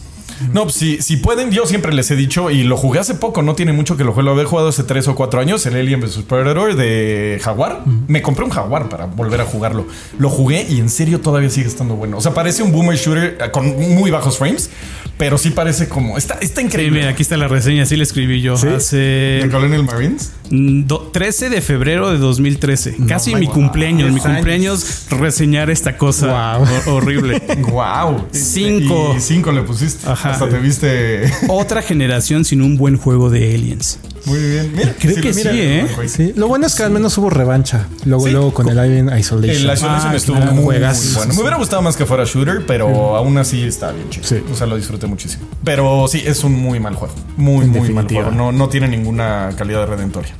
[0.53, 3.43] No, pues si, si pueden, yo siempre les he dicho, y lo jugué hace poco,
[3.43, 5.75] no tiene mucho que lo jugué, lo había jugado hace 3 o 4 años, el
[5.75, 7.83] Alien vs Predator de Jaguar.
[8.09, 9.87] Me compré un Jaguar para volver a jugarlo.
[10.19, 12.19] Lo jugué y en serio todavía sigue estando bueno.
[12.19, 14.71] O sea, parece un boomer shooter eh, con muy bajos frames,
[15.19, 16.19] pero sí parece como.
[16.19, 17.01] Está, está Sí, increíble.
[17.01, 20.33] mira, aquí está la reseña, así la escribí yo ¿De hace Colonial Marines?
[20.51, 22.97] mm, do- 13 de febrero de 2013.
[23.09, 26.67] Casi mi cumpleaños, mi cumpleaños reseñar esta cosa Wow.
[26.87, 27.41] ho- horrible.
[27.71, 28.27] ¡Wow!
[28.33, 29.15] Cinco.
[29.17, 30.09] Y 5 le pusiste.
[30.09, 30.24] Ajá.
[30.33, 31.33] Hasta te viste.
[31.49, 33.99] Otra generación sin un buen juego de aliens.
[34.27, 34.73] Muy bien.
[34.75, 35.87] Mira, Creo que lo- sí, ¿eh?
[36.07, 37.87] Sí, lo bueno es que al menos hubo revancha.
[38.05, 38.33] Luego, Sí.
[38.33, 39.69] luego con el Alien Isolation.
[39.71, 40.53] El Isolation Ah, estuvo claro.
[40.53, 41.05] muy, Juegas.
[41.05, 41.35] muy bueno.
[41.35, 44.25] Me hubiera gustado más que fuera shooter, pero aún así está bien chido.
[44.27, 44.37] Sí.
[44.51, 45.45] O sea, lo disfruté muchísimo.
[45.63, 47.15] Pero sí, es un muy mal juego.
[47.37, 48.31] Muy, En muy mal juego.
[48.31, 50.35] No, no tiene ninguna calidad redentoria.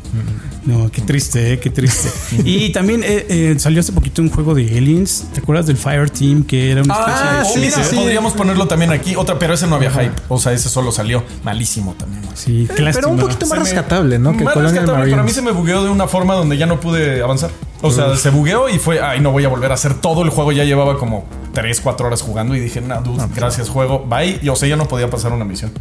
[0.65, 2.09] No, qué triste, eh, qué triste.
[2.45, 5.27] y también eh, eh, salió hace poquito un juego de aliens.
[5.35, 6.43] ¿Te acuerdas del Fire Team?
[6.45, 9.15] Que era una especie Ah, de sí, mira, podríamos ponerlo también aquí.
[9.15, 10.15] Otra, pero ese no había hype.
[10.29, 11.23] O sea, ese solo salió.
[11.43, 12.23] Malísimo también.
[12.35, 14.37] Sí, Pero un poquito más rescatable, ¿no?
[14.37, 15.35] Que Más Colonial rescatable, pero a mí Marines.
[15.37, 17.51] se me bugueó de una forma donde ya no pude avanzar.
[17.83, 20.31] O sea, se bugueó y fue, ay, no voy a volver a hacer todo el
[20.31, 20.53] juego.
[20.53, 24.39] Ya llevaba como 3, 4 horas jugando y dije, dude, pues gracias, juego, bye.
[24.43, 25.73] Y o sea, ya no podía pasar una misión.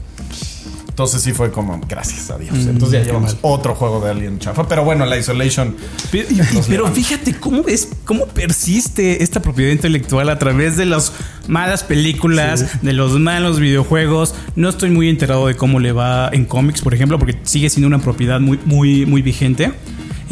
[0.93, 2.55] Entonces sí fue como, gracias a Dios.
[2.55, 4.67] Entonces ya qué llevamos otro juego de Alien chafa.
[4.67, 5.75] Pero bueno, la Isolation.
[6.11, 6.27] Pero,
[6.69, 11.11] pero fíjate cómo es, cómo persiste esta propiedad intelectual a través de las
[11.47, 14.35] malas películas, de los malos videojuegos.
[14.55, 17.87] No estoy muy enterado de cómo le va en cómics, por ejemplo, porque sigue siendo
[17.87, 19.71] una propiedad muy, muy, muy vigente.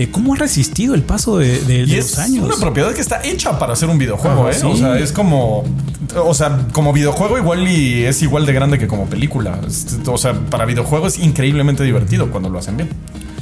[0.02, 2.46] Eh, ¿Cómo ha resistido el paso de, de- de los es años?
[2.46, 4.60] una propiedad que está hecha para hacer un videojuego, Ajá, ¿eh?
[4.60, 4.66] sí.
[4.66, 5.64] O sea, es como.
[6.16, 9.60] O sea, como videojuego igual y es igual de grande que como película.
[9.68, 12.90] Es- O sea, para videojuego es increíblemente divertido cuando lo hacen bien.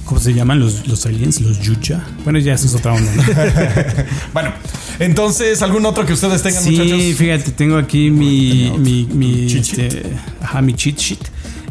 [0.05, 1.39] ¿Cómo se llaman los, los aliens?
[1.39, 2.03] ¿Los Yucha?
[2.23, 3.11] Bueno, ya eso es otra onda.
[3.15, 3.23] ¿no?
[4.33, 4.51] Bueno,
[4.99, 7.15] entonces, ¿algún otro que ustedes tengan, Sí, muchachos?
[7.15, 10.03] fíjate, tengo aquí mi, mi, mi, Cheat este,
[10.41, 11.19] ajá, mi cheat sheet.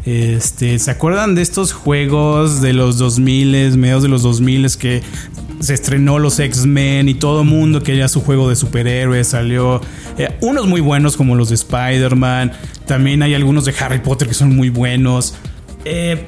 [0.05, 5.01] Este, ¿se acuerdan de estos juegos de los 2000, mediados de los 2000 que
[5.59, 9.27] se estrenó los X-Men y todo mundo quería su juego de superhéroes?
[9.27, 9.81] Salió
[10.17, 12.53] eh, unos muy buenos como los de Spider-Man.
[12.85, 15.35] También hay algunos de Harry Potter que son muy buenos.
[15.85, 16.25] Eh,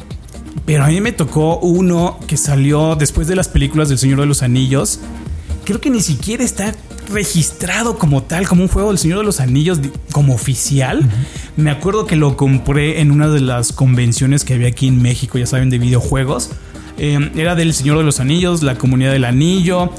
[0.65, 4.25] pero a mí me tocó uno que salió después de las películas del Señor de
[4.25, 4.99] los Anillos.
[5.71, 6.75] Creo que ni siquiera está
[7.13, 9.79] registrado como tal, como un juego del Señor de los Anillos,
[10.11, 11.09] como oficial.
[11.55, 15.37] Me acuerdo que lo compré en una de las convenciones que había aquí en México,
[15.37, 16.49] ya saben, de videojuegos.
[16.97, 19.91] Eh, era del Señor de los Anillos, la comunidad del anillo.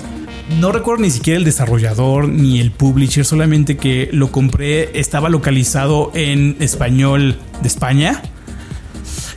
[0.60, 6.12] No recuerdo ni siquiera el desarrollador ni el publisher, solamente que lo compré, estaba localizado
[6.14, 8.20] en español de España.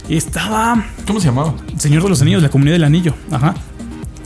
[0.10, 1.56] Estaba ¿Cómo se llamaba?
[1.78, 3.14] Señor de los Anillos, la comunidad del anillo.
[3.32, 3.56] Ajá.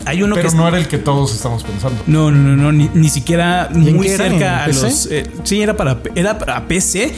[0.09, 2.01] Hay uno Pero que no era el que todos estamos pensando.
[2.07, 4.81] no, no, no, no, ni, ni siquiera muy cerca ¿En a PC?
[4.81, 5.05] los.
[5.11, 7.13] eh, sí, era para, era para PC.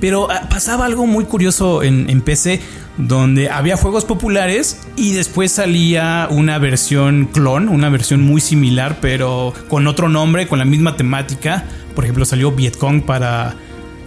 [0.00, 2.60] Pero ah, pasaba algo muy curioso en, en PC,
[2.96, 9.52] donde había juegos populares y después salía una versión clon, una versión muy similar, pero
[9.68, 11.64] con otro nombre, con la misma temática.
[11.94, 13.56] Por ejemplo, salió Vietcong para,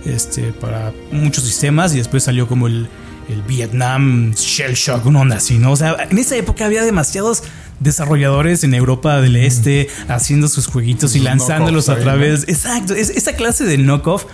[0.06, 2.88] este, para muchos sistemas y después salió como el,
[3.30, 5.74] el Vietnam Shell Shock, una onda así, ¿no?
[5.74, 7.44] O sea, en esa época había demasiados
[7.84, 12.44] desarrolladores en Europa del Este haciendo sus jueguitos y lanzándolos a través.
[12.48, 14.26] Exacto, es esa clase de knockoff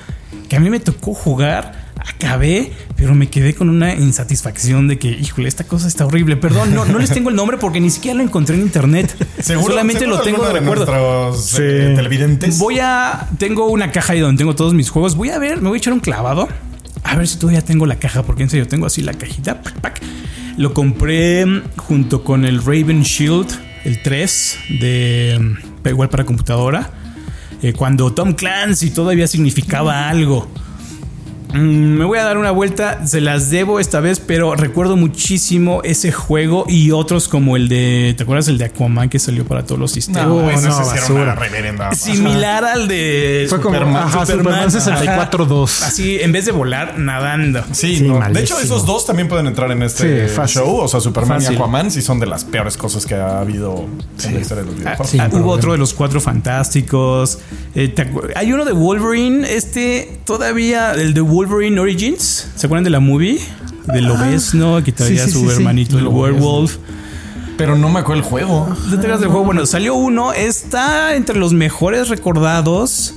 [0.48, 1.90] que a mí me tocó jugar.
[2.00, 6.38] Acabé, pero me quedé con una insatisfacción de que, híjole, esta cosa está horrible.
[6.38, 9.14] Perdón, no, no les tengo el nombre porque ni siquiera lo encontré en internet.
[9.42, 10.86] Solamente seguro lo tengo de recuerdo.
[10.86, 12.58] nuestros eh, televidentes.
[12.58, 13.28] Voy a.
[13.38, 15.16] Tengo una caja ahí donde tengo todos mis juegos.
[15.16, 16.48] Voy a ver, me voy a echar un clavado.
[17.04, 19.62] A ver si todavía tengo la caja, porque en serio tengo así la cajita.
[19.62, 20.02] pac, pac.
[20.60, 21.46] Lo compré
[21.78, 23.48] junto con el Raven Shield,
[23.86, 25.56] el 3, de.
[25.86, 26.92] igual para computadora.
[27.62, 30.52] eh, cuando Tom Clancy todavía significaba algo.
[31.54, 35.82] Mm, Me voy a dar una vuelta, se las debo esta vez, pero recuerdo muchísimo
[35.84, 39.66] ese juego y otros como el de, ¿te acuerdas el de Aquaman que salió para
[39.66, 40.28] todos los sistemas?
[40.28, 41.24] No, ese no, basura.
[41.24, 41.92] una reverenda.
[41.94, 45.64] Similar al de Fue como ajá, Superman, 64-2.
[45.84, 47.64] Así, en vez de volar, nadando.
[47.72, 48.20] Sí, Sí, no.
[48.30, 50.78] de hecho esos dos también pueden entrar en este Sí, show.
[50.78, 51.54] O sea, Superman Fácil.
[51.54, 53.86] y Aquaman sí son de las peores cosas que ha habido
[54.24, 55.10] en la historia de los Ah, videojuegos.
[55.10, 55.20] sí.
[55.20, 57.40] ah, hubo otro de los cuatro fantásticos.
[57.74, 61.39] Eh, ¿te acu- hay uno de Wolverine, este todavía, el de Wolverine
[61.80, 62.52] Origins.
[62.56, 63.40] ¿Se acuerdan de la movie?
[64.84, 65.26] Que traía Ah.
[65.26, 65.52] sí, su sí, sí.
[65.56, 66.08] hermanito, el.
[66.08, 66.78] Werewolf.
[67.58, 68.68] Pero no me acuerdo el juego.
[68.70, 69.46] ¿No te acuerdas del juego?
[69.46, 73.16] Bueno, salió uno, está entre los mejores recordados.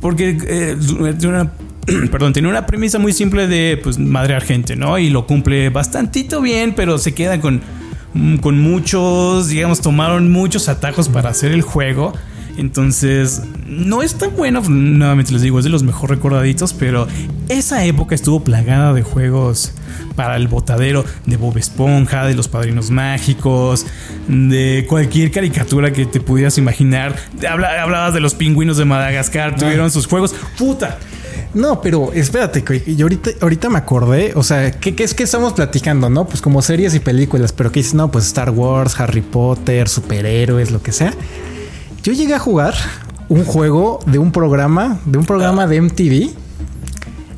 [0.00, 0.76] Porque eh,
[1.18, 1.52] tiene una.
[2.10, 4.98] Perdón, tiene una premisa muy simple de pues madre argente, ¿no?
[4.98, 7.60] Y lo cumple bastantito bien, pero se queda con,
[8.14, 12.12] mm, con muchos, digamos, tomaron muchos atajos para hacer el juego.
[12.56, 17.06] Entonces, no es tan bueno, nuevamente les digo, es de los mejor recordaditos, pero
[17.48, 19.72] esa época estuvo plagada de juegos
[20.14, 23.86] para el botadero de Bob Esponja, de los Padrinos Mágicos,
[24.28, 27.14] de cualquier caricatura que te pudieras imaginar.
[27.48, 30.34] Habla- hablabas de los pingüinos de Madagascar, tuvieron sus juegos.
[30.58, 30.98] ¡Puta!
[31.54, 32.62] No, pero espérate,
[32.96, 36.26] yo ahorita, ahorita me acordé, o sea, ¿qué, qué es que estamos platicando, no?
[36.26, 40.70] Pues como series y películas, pero que dices, no, pues Star Wars, Harry Potter, superhéroes,
[40.70, 41.14] lo que sea.
[42.06, 42.72] Yo llegué a jugar
[43.28, 46.30] un juego de un programa, de un programa de MTV,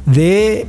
[0.04, 0.66] de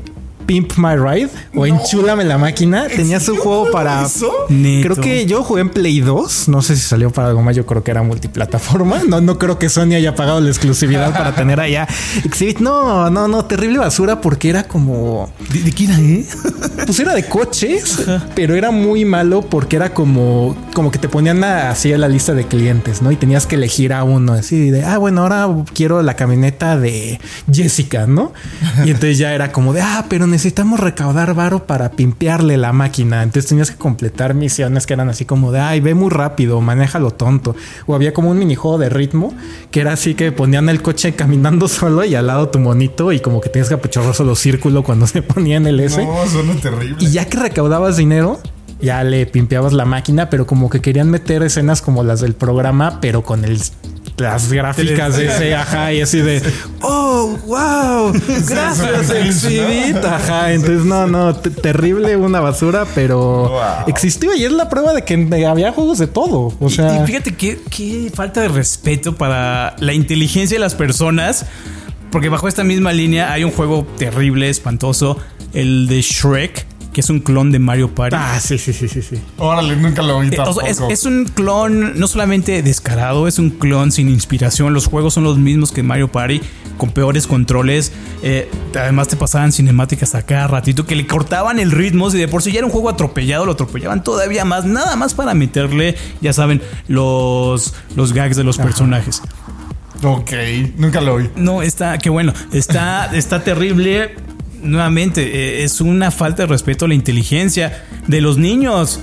[0.50, 2.88] Pimp My Ride o Enchúlame la máquina.
[2.88, 4.08] Tenías un juego para.
[4.48, 6.48] Creo que yo jugué en Play 2.
[6.48, 7.56] No sé si salió para algo más.
[7.56, 9.04] Yo creo que era multiplataforma.
[9.08, 11.88] No, no creo que Sony haya pagado la exclusividad para tener allá
[12.24, 12.58] Exhibit.
[12.62, 13.46] No, no, no.
[13.46, 15.32] Terrible basura porque era como.
[15.54, 16.26] ¿De, de qué era, eh?
[16.88, 18.02] Pues era de coches,
[18.34, 22.08] pero era muy malo porque era como, como que te ponían a- así a la
[22.08, 23.12] lista de clientes, ¿no?
[23.12, 27.20] Y tenías que elegir a uno, así de, ah, bueno, ahora quiero la camioneta de
[27.54, 28.34] Jessica, ¿no?
[28.84, 33.24] Y entonces ya era como de, ah, pero necesitamos recaudar varo para pimpearle la máquina.
[33.24, 37.12] Entonces tenías que completar misiones que eran así como de, ay, ve muy rápido, manéjalo
[37.12, 37.58] tonto.
[37.88, 39.34] O había como un minijuego de ritmo
[39.70, 43.20] que era así que ponían el coche caminando solo y al lado tu monito y
[43.20, 46.02] como que tenías que apachurrar solo círculo cuando se ponía en el S.
[46.06, 46.96] No, suena terrible.
[47.00, 48.40] Y ya que recaudabas dinero,
[48.80, 53.02] ya le pimpeabas la máquina, pero como que querían meter escenas como las del programa,
[53.02, 53.60] pero con el
[54.20, 56.42] las gráficas de ese, ajá, y así de,
[56.82, 58.14] oh, wow,
[58.48, 63.62] gracias, Exhibit, ajá, entonces no, no, te- terrible, una basura, pero Wow.
[63.88, 67.06] existió y es la prueba de que había juegos de todo, o Y- sea, y,
[67.06, 71.46] fíjate qué, qué falta de respeto para la inteligencia de las personas.
[72.12, 75.18] Porque bajo esta misma línea hay un juego terrible, espantoso,
[75.54, 78.16] el de Shrek, que es un clon de Mario Party.
[78.18, 79.18] ah, sí, sí, sí, sí, sí.
[79.38, 83.52] Órale, nunca lo oí Eh, o sea, es, un clon no solamente descarado, es un
[83.52, 84.74] clon sin inspiración.
[84.74, 86.42] Los juegos son los mismos que Mario Party,
[86.78, 87.92] con peores controles.
[88.24, 92.10] Eh, además, te pasaban cinemáticas a cada ratito que le cortaban el ritmo.
[92.10, 94.66] Si de por sí ya era un juego atropellado, lo atropellaban todavía más.
[94.66, 99.22] Nada más para meterle, ya saben, los, los gags de los personajes.
[100.04, 100.32] Ok,
[100.78, 101.30] nunca lo oí.
[101.36, 102.34] No, está, qué bueno.
[102.52, 104.16] Está, está terrible.
[104.62, 109.00] Nuevamente, eh, es una falta de respeto a la inteligencia de los niños.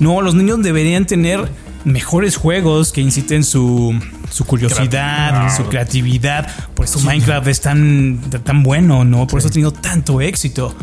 [0.00, 1.48] No, los niños deberían tener
[1.84, 3.98] mejores juegos que inciten su,
[4.30, 6.48] su curiosidad, su creatividad.
[6.74, 9.26] Por eso Minecraft es tan, tan bueno, ¿no?
[9.26, 10.74] Por eso ha tenido tanto éxito.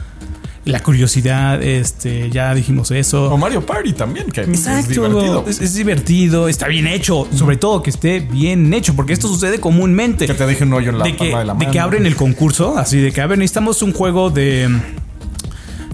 [0.65, 3.30] La curiosidad, este, ya dijimos eso.
[3.30, 5.45] O Mario Party también, que es Exacto, divertido.
[5.45, 9.60] Es, es divertido, está bien hecho, sobre todo que esté bien hecho, porque esto sucede
[9.60, 10.26] comúnmente.
[10.26, 11.82] Que te deje un hoyo en la de que, de la de que mano.
[11.84, 14.69] abren el concurso, así de que a ver, necesitamos un juego de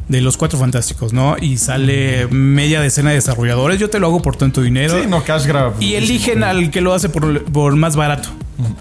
[0.07, 1.35] de los cuatro fantásticos, ¿no?
[1.39, 4.99] Y sale media decena de desarrolladores, yo te lo hago por tanto dinero.
[4.99, 5.73] Sí, no, Cash Grab.
[5.79, 8.29] Y eligen al que lo hace por, por más barato.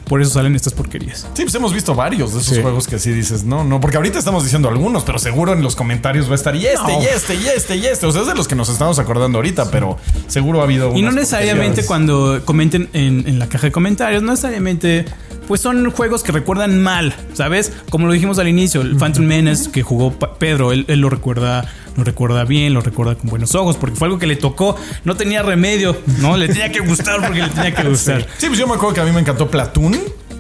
[0.05, 1.27] Por eso salen estas porquerías.
[1.35, 2.63] Sí, pues hemos visto varios de esos Sí.
[2.63, 5.77] juegos que sí dices, no, no, porque ahorita estamos diciendo algunos, pero seguro en los
[5.77, 7.03] comentarios va a estar y este, No.
[7.03, 8.07] y este, y este, y este.
[8.07, 10.95] O sea, es de los que nos estamos acordando ahorita, pero seguro ha habido.
[10.97, 11.87] Y no necesariamente porquerías.
[11.87, 15.05] cuando comenten en, en la caja de comentarios, no necesariamente,
[15.47, 17.73] pues son juegos que recuerdan mal, ¿sabes?
[17.91, 21.65] Como lo dijimos al inicio, el Phantom Menace que jugó Pedro, él, él lo recuerda,
[21.97, 25.17] lo recuerda bien, lo recuerda con buenos ojos, porque fue algo que le tocó, no
[25.17, 26.37] tenía remedio, ¿no?
[26.37, 28.27] Le tenía que gustar porque le tenía que gustar.
[28.39, 29.99] Sí, pues yo me acuerdo que a mí me encantó Platoon,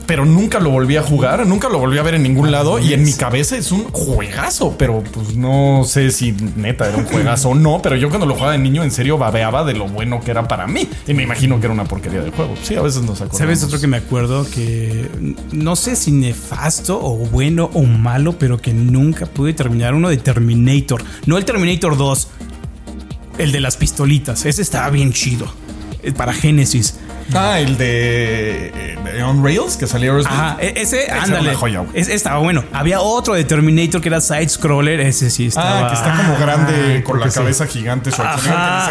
[0.08, 2.78] pero nunca lo volví a jugar, nunca lo volví a ver en ningún lado.
[2.78, 7.04] Y en mi cabeza es un juegazo, pero pues no sé si neta era un
[7.04, 7.82] juegazo o no.
[7.82, 10.48] Pero yo cuando lo jugaba de niño, en serio babeaba de lo bueno que era
[10.48, 10.88] para mí.
[11.06, 12.54] Y me imagino que era una porquería de juego.
[12.62, 13.36] Sí, a veces nos acordamos.
[13.36, 15.10] ¿Sabes otro que me acuerdo que
[15.52, 19.92] no sé si nefasto o bueno o malo, pero que nunca pude terminar?
[19.92, 21.04] Uno de Terminator.
[21.26, 22.28] No el Terminator 2,
[23.36, 24.46] el de las pistolitas.
[24.46, 25.52] Ese estaba bien chido.
[26.16, 26.94] Para Genesis.
[27.34, 31.54] Ah, el de eh, On Rails que salió e- ese, era ándale.
[31.54, 31.84] joya.
[31.92, 32.64] Ese estaba bueno.
[32.72, 35.00] Había otro de Terminator que era side scroller.
[35.00, 35.86] Ese sí estaba.
[35.86, 37.38] Ah, que está como grande Ah, con la sí.
[37.38, 38.22] cabeza gigante que se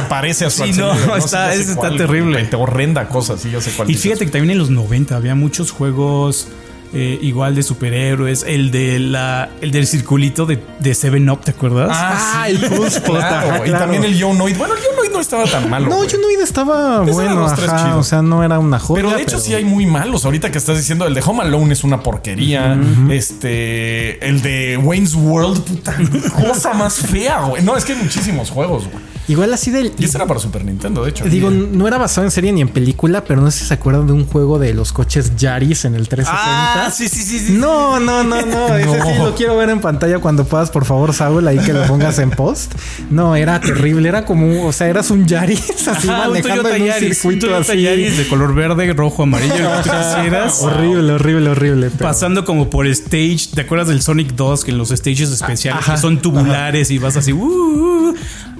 [0.09, 1.07] parece a Sí, Schwarzenegger.
[1.07, 2.43] no, sé, está- sé ese está cuál, terrible.
[2.45, 4.03] Te horrenda cosa, sí, yo sé cuál Y dices.
[4.03, 6.47] fíjate que también en los 90 había muchos juegos
[6.93, 8.43] eh, igual de superhéroes.
[8.47, 11.89] El de la, el del circulito de, de Seven Up, ¿te acuerdas?
[11.91, 14.55] Ah, Ah, el justo, claro, Y también el Yonoid.
[14.57, 14.79] Bueno, el
[15.17, 15.89] no estaba tan malo.
[15.89, 16.09] No, güey.
[16.09, 19.01] Junoid estaba bueno, dos, ajá, o sea, no era una joya.
[19.01, 20.25] Pero de hecho sí hay muy malos.
[20.25, 22.79] Ahorita que estás diciendo, el de Home Alone es una porquería.
[23.09, 25.95] Este, el de Wayne's World, puta
[26.35, 27.63] cosa más fea, güey.
[27.63, 29.16] No, es que hay muchísimos juegos, güey.
[29.27, 29.91] Igual así del...
[29.99, 31.25] Y ese era para Super Nintendo, de hecho.
[31.25, 34.07] Digo, no era basado en serie ni en película, pero no sé si se acuerdan
[34.07, 36.85] de un juego de los coches Yaris en el 360.
[36.85, 37.53] Ah, sí, sí, sí, sí.
[37.53, 38.67] No, no, no, no.
[38.77, 39.25] Ese sí No.
[39.25, 42.29] lo quiero ver en pantalla cuando puedas, por favor, Saúl, ahí que lo pongas en
[42.31, 42.73] post.
[43.09, 44.07] No, era terrible.
[44.07, 47.09] Era como, o sea, eras un Yaris así Ajá, un manejando Toyota en un Yaris,
[47.25, 47.81] un circuito así.
[47.81, 50.61] Yaris de color verde, rojo, amarillo, lo que tú quisieras.
[50.61, 51.89] Horrible, horrible, horrible.
[51.97, 54.63] pero- Pasando como por stage, ¿te acuerdas del Sonic 2?
[54.63, 58.15] Que en los stages especiales Ajá, que son tubulares y vas así, uh, uh,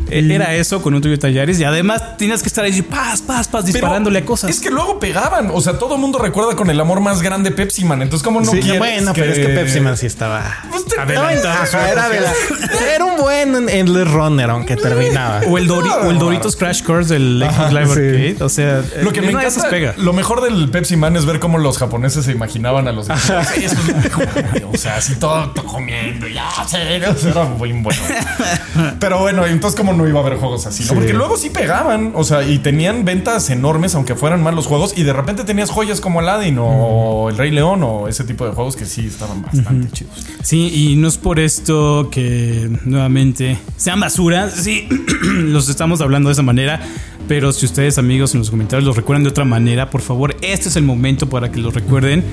[0.10, 3.64] Era eso con un Toyota Yaris y además tienes que estar ahí, paz, paz, paz,
[3.66, 4.50] Pero disparándole a cosas.
[4.50, 5.50] Es que luego pegaban.
[5.54, 8.02] O sea, todo el mundo recuerda con el amor más grande Pepsi Man.
[8.02, 10.44] Entonces, ¿cómo no Sí, quieres bueno, pero es que Pepsi Man sí estaba.
[10.70, 12.34] Pues te- Adelantado, era, la-
[12.96, 15.42] era un buen Endless Runner, aunque terminaba.
[15.48, 17.92] o, el Dori- o el Doritos Crash Course del Xbox Live sí.
[17.92, 18.38] Arcade.
[18.44, 19.94] O sea, Lo que me encanta, pega.
[19.98, 23.38] lo mejor del Pepsi Man es ver cómo los japoneses se imaginaban a los Eso
[23.56, 24.64] es lo mejor, güey.
[24.74, 27.14] O sea, así todo, todo comiendo, ya, sea, era
[27.58, 28.02] muy bueno.
[29.00, 30.94] Pero bueno, entonces cómo no iba a haber juegos así, ¿no?
[30.96, 35.04] Porque luego sí pegaban, o sea, y tenían ventas enormes, aunque fueran malos juegos, y
[35.04, 38.76] de repente tenías joyas como Aladdin o El Rey León o ese tipo de juegos
[38.76, 40.26] que sí estaban bastante chidos.
[40.44, 44.50] Sí, y no es por esto que nuevamente sean basura.
[44.50, 44.88] Sí,
[45.34, 46.80] los estamos hablando de esa manera.
[47.28, 50.70] Pero si ustedes, amigos, en los comentarios los recuerdan de otra manera, por favor, este
[50.70, 52.24] es el momento para que los recuerden,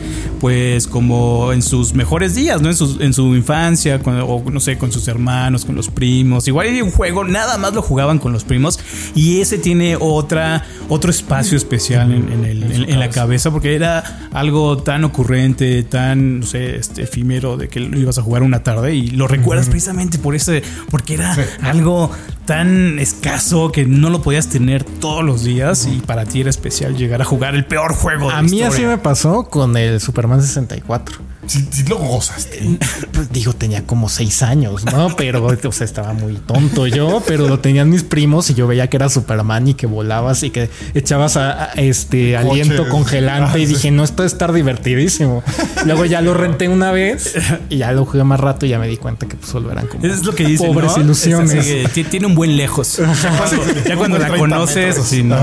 [0.40, 2.68] pues como en sus mejores días, ¿no?
[2.68, 6.23] En su, en su infancia, cuando- o no sé, con sus hermanos, con los primos.
[6.48, 8.78] Igual hay un juego, nada más lo jugaban con los primos.
[9.14, 13.74] Y ese tiene otra, otro espacio especial en, en el- en- en la cabeza, porque
[13.74, 18.42] era algo tan ocurrente, tan, no sé, este, efímero de que lo ibas a jugar
[18.42, 22.10] una tarde y lo recuerdas precisamente por ese, porque era algo
[22.46, 26.96] tan escaso que no lo podías tener todos los días y para ti era especial
[26.96, 30.00] llegar a jugar el peor juego de A la mí así me pasó con el
[30.00, 31.16] Superman 64.
[31.46, 32.78] Sí, sí lo gozaste.
[33.12, 35.14] Pues digo, tenía como seis años, ¿no?
[35.16, 38.88] Pero, o sea, estaba muy tonto yo, pero lo tenían mis primos y yo veía
[38.88, 43.64] que era Superman y que volabas y que echabas a, a- este aliento congelante y
[43.64, 45.44] Ah, dije, no, esto debe estar divertidísimo.
[45.86, 47.34] Luego ya lo renté una vez
[47.70, 49.86] y ya lo jugué más rato y ya me di cuenta que pues solo eran
[49.86, 51.02] como Es lo que dicen, pobres ¿no?
[51.04, 51.52] ilusiones.
[51.66, 52.96] Es que tiene un buen lejos.
[52.96, 53.06] Ya
[53.38, 55.06] cuando, ya cuando la 30 conoces, metros.
[55.06, 55.36] así, no.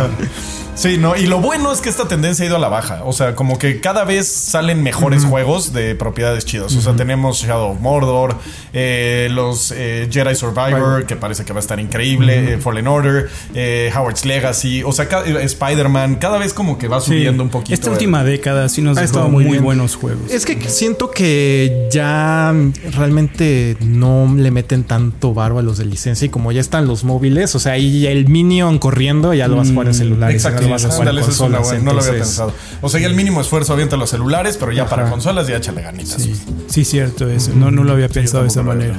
[0.73, 3.01] Sí, no, y lo bueno es que esta tendencia ha ido a la baja.
[3.03, 6.75] O sea, como que cada vez salen mejores juegos de propiedades chidas.
[6.75, 8.35] O sea, tenemos Shadow of Mordor,
[8.73, 13.29] eh, los eh, Jedi Survivor, que parece que va a estar increíble, eh, Fallen Order,
[13.53, 17.07] eh, Howard's Legacy, o sea, ca- Spider-Man, cada vez como que va Sí.
[17.11, 17.73] subiendo un poquito.
[17.75, 20.31] Esta el- última década sí nos Ha dejó estado muy, buenos juegos.
[20.31, 22.55] Es que siento que ya
[22.93, 27.03] realmente no le meten tanto barba a los de licencia y como ya están los
[27.03, 30.31] móviles, o sea, ahí el Minion corriendo ya lo vas a jugar en celular.
[30.31, 32.13] Exacto, lo vas a jugar en ándale, esa es una consolas, buena, no lo había
[32.23, 32.53] pensado.
[32.81, 35.81] O sea, ya el mínimo esfuerzo avienta los celulares, pero ya para consolas ya échale
[35.81, 36.21] ganitas.
[36.21, 37.51] Sí, sí, cierto eso.
[37.53, 38.97] No, no lo había Sí, pensado de esa manera.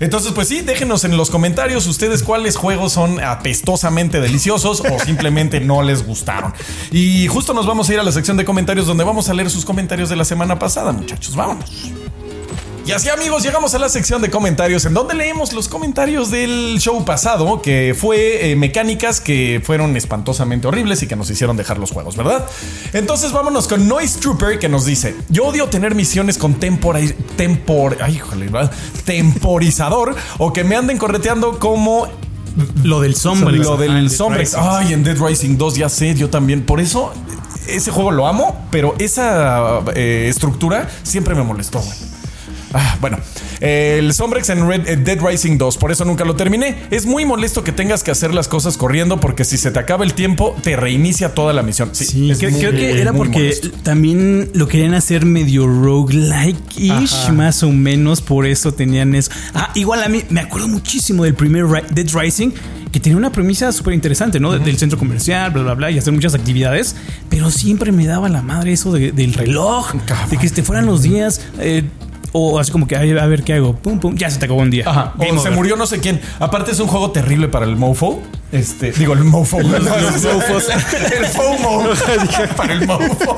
[0.00, 5.60] Entonces, pues sí, déjenos en los comentarios ustedes cuáles juegos son apestosamente deliciosos o simplemente
[5.60, 6.52] no les gustaron.
[6.92, 9.50] Y justo nos vamos a ir a la sección de comentarios donde vamos a leer
[9.50, 11.34] sus comentarios de la semana pasada, muchachos.
[11.34, 11.90] Vámonos.
[12.88, 16.78] Y así amigos, llegamos a la sección de comentarios en donde leemos los comentarios del
[16.78, 21.76] show pasado, que fue eh, mecánicas que fueron espantosamente horribles y que nos hicieron dejar
[21.76, 22.46] los juegos, ¿verdad?
[22.94, 26.98] Entonces vámonos con Noise Trooper que nos dice, yo odio tener misiones con tempora
[27.36, 28.72] tempor ay, ¿verdad?
[29.04, 32.08] temporizador o que me anden correteando como
[32.84, 33.66] Lo del Sombrex.
[33.66, 34.54] lo Ah, del Sombrex.
[34.54, 34.66] Rising.
[34.66, 36.64] Ay, en Dead Rising 2 ya sé, yo también.
[36.64, 37.12] Por eso
[37.66, 42.07] ese juego lo amo, pero esa eh, estructura siempre me molestó, güey.
[42.74, 43.18] Ah, bueno,
[43.60, 46.76] el Sombrex en Red- eh, Dead Rising 2, por eso nunca lo terminé.
[46.90, 50.04] Es muy molesto que tengas que hacer las cosas corriendo porque si se te acaba
[50.04, 51.90] el tiempo, te reinicia toda la misión.
[51.92, 53.70] Sí, Sí, es creo, muy, creo que era porque molesto.
[53.82, 59.30] también lo querían hacer medio roguelike-ish, más o menos, por eso tenían eso.
[59.54, 62.50] Ah, igual a mí me acuerdo muchísimo del primer Ri- Dead Rising,
[62.92, 64.58] que tenía una premisa súper interesante, ¿no?
[64.58, 66.96] Del centro comercial, bla, bla, bla, y hacer muchas actividades,
[67.28, 69.92] pero siempre me daba la madre eso de- del reloj,
[70.30, 71.40] de que te fueran los días.
[71.60, 71.84] eh,
[72.32, 73.74] O así como que, "Ay, a ver qué hago.
[73.74, 74.84] Pum, pum, ya se te acabó un día.
[74.86, 75.14] Ajá.
[75.18, 75.52] O se over.
[75.52, 76.20] murió no sé quién.
[76.38, 78.20] Aparte es un juego terrible para el mofo.
[78.52, 79.60] Este, digo, el mofo.
[79.62, 80.64] Los, mofos.
[81.16, 81.84] el FOMO.
[82.56, 83.36] para el mofo.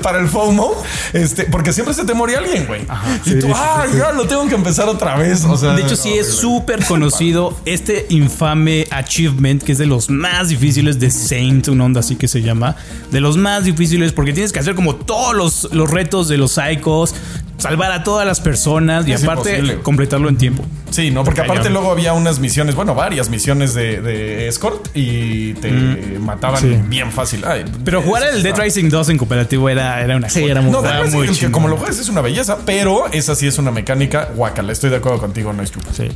[0.00, 0.72] Para el FOMO,
[1.12, 2.82] este, porque siempre se te moría alguien, güey.
[3.24, 5.44] Y tú, ah, ya lo tengo que empezar otra vez.
[5.44, 10.08] O sea, De hecho, sí es súper conocido este infame achievement que es de los
[10.08, 12.76] más difíciles de Saint, una onda así que se llama.
[13.10, 16.52] De los más difíciles porque tienes que hacer como todos los, los retos de los
[16.52, 17.14] psychos,
[17.58, 19.82] salvar a todas las personas y Es aparte imposible.
[19.82, 20.64] completarlo en tiempo.
[20.90, 25.52] Sí, no, porque aparte luego había unas misiones, bueno, varias misiones de, de escort y
[25.54, 25.70] te
[26.20, 26.78] mataban Sí.
[26.88, 27.44] bien fácil.
[27.44, 30.70] Ay, Pero jugar el Dead Rising 2 en cooperativo era, era una Sí, era muy
[30.70, 33.70] No, Rising, muy que como lo juegas es una belleza, pero esa sí es una
[33.72, 34.72] mecánica guacala.
[34.72, 35.92] Estoy de acuerdo contigo, no es chupa.
[35.92, 36.08] Sí.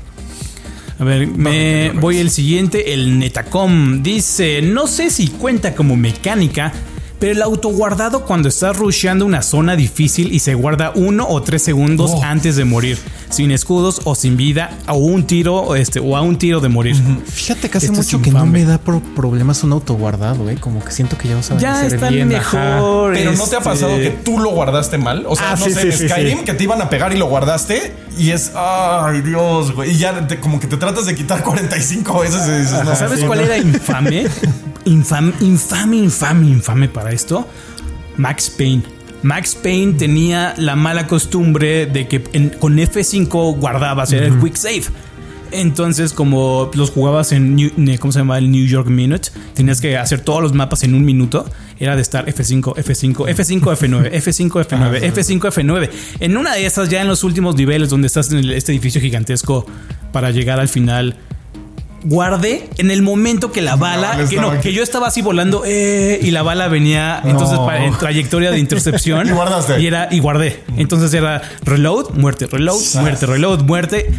[0.99, 4.03] A ver, me voy el siguiente, el Netacom.
[4.03, 6.73] Dice, no sé si cuenta como mecánica,
[7.21, 11.63] pero el autoguardado cuando estás rusheando una zona difícil y se guarda uno o tres
[11.63, 12.23] segundos Oh.
[12.25, 12.99] antes de morir,
[13.29, 16.69] sin escudos o sin vida, o un tiro, o este, o a un tiro de
[16.69, 16.97] morir.
[17.27, 20.57] Fíjate que hace Esto es mucho que no me da pro- problemas un autoguardado, eh.
[20.59, 22.35] Como que siento que ya lo saben Ya hacer están bien.
[22.35, 22.59] ajá.
[22.77, 23.13] mejor.
[23.13, 25.25] Pero ¿no te ha este, pasado que tú lo guardaste mal?
[25.29, 26.45] O sea, Ah, no sí, sé, sí, en sí, Skyrim sí.
[26.45, 29.91] que te iban a pegar y lo guardaste y es, ay Dios, güey.
[29.93, 33.21] Y ya te- como que te tratas de quitar 45 veces y dices, no, ¿Sabes
[33.21, 33.45] sí, cuál no.
[33.45, 34.27] era infame?
[34.91, 37.47] infame, infame, infame, infame para esto.
[38.17, 38.83] Max Payne.
[39.23, 44.55] Max Payne tenía la mala costumbre de que en- con F5 guardabas, era el quick
[44.57, 44.85] save.
[45.53, 48.39] Entonces, como los jugabas en, New- ne- ¿cómo se llama?
[48.39, 51.45] El New York Minute, tenías que hacer todos los mapas en un minuto.
[51.81, 55.91] Era de estar F5, F5, F5, F9, F5, F9, F5, F9.
[56.21, 59.67] En una de esas, ya en los últimos niveles, donde estás en este edificio gigantesco
[60.13, 61.17] para llegar al final,
[62.05, 64.63] guardé en el momento que la bala, que, no, aquí.
[64.69, 67.67] que yo estaba así volando eh, y la bala venía entonces No.
[67.67, 69.81] para- en trayectoria de intercepción Y guardaste.
[69.81, 70.63] y era y guardé.
[70.77, 74.11] Entonces era reload, muerte, reload, muerte, reload, muerte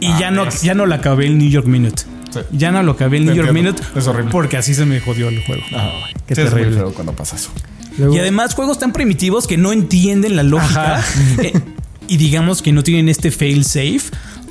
[0.00, 0.60] y Ah, ya no ves.
[0.62, 2.02] ya no la acabé el New York Minute.
[2.30, 2.40] Sí.
[2.52, 3.50] Ya no lo acabé el New York.
[3.52, 4.30] Minute Es horrible.
[4.30, 5.62] porque así se me jodió el juego.
[5.72, 6.76] Ay, Qué sí, es muy terrible.
[6.80, 7.50] feo cuando pasa eso.
[7.96, 11.04] Luego- Y además juegos tan primitivos que no entienden la lógica Ajá.
[11.42, 11.54] eh,
[12.08, 14.02] y digamos que no tienen este fail safe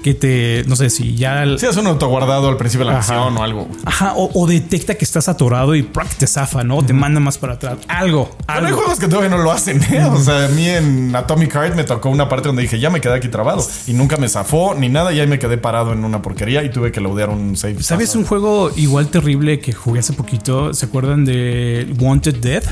[0.05, 3.13] que te no sé si ya Si es un autoguardado al principio de la Ajá.
[3.15, 3.67] misión o algo.
[3.85, 6.07] Ajá, o, o detecta que estás atorado y ¡prac!
[6.15, 6.83] te zafa, ¿no?
[6.83, 7.79] Te manda más para atrás.
[7.87, 8.77] Algo, Pero hay algo.
[8.77, 10.05] juegos que todavía no lo hacen, ¿eh?
[10.05, 13.01] O sea, a mí en Atomic Heart me tocó una parte donde dije, ya me
[13.01, 13.65] quedé aquí trabado.
[13.87, 15.11] Y nunca me zafó ni nada.
[15.11, 17.81] Y ahí me quedé parado en una porquería y tuve que laudear un save.
[17.81, 20.71] ¿Sabes un juego igual terrible que jugué hace poquito?
[20.75, 22.63] ¿Se acuerdan de Wanted Dead?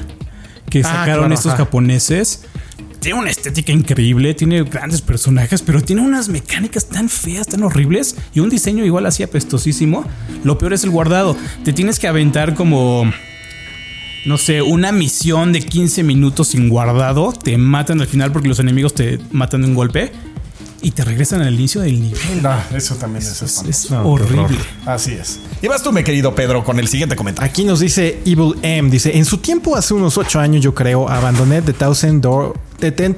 [0.69, 1.65] Que Ah, sacaron claro, estos ajá.
[1.65, 2.45] japoneses.
[3.03, 8.15] Tiene una estética increíble, tiene grandes personajes, pero tiene unas mecánicas tan feas, tan horribles
[8.33, 10.05] y un diseño igual así apestosísimo.
[10.45, 11.35] Lo peor es el guardado.
[11.65, 13.11] Te tienes que aventar como
[14.25, 18.59] no sé, una misión de 15 minutos sin guardado, te matan al final porque los
[18.59, 20.13] enemigos te matan de un golpe
[20.83, 22.45] y te regresan al inicio del nivel.
[22.45, 24.57] Ah, eso también es, No, horrible.
[24.85, 25.39] Así es.
[25.61, 27.49] Y vas tú, mi querido Pedro, con el siguiente comentario.
[27.49, 31.09] Aquí nos dice Evil M, dice, en su tiempo hace unos 8 años yo creo,
[31.09, 33.15] abandoné The Thousand Door, The Ten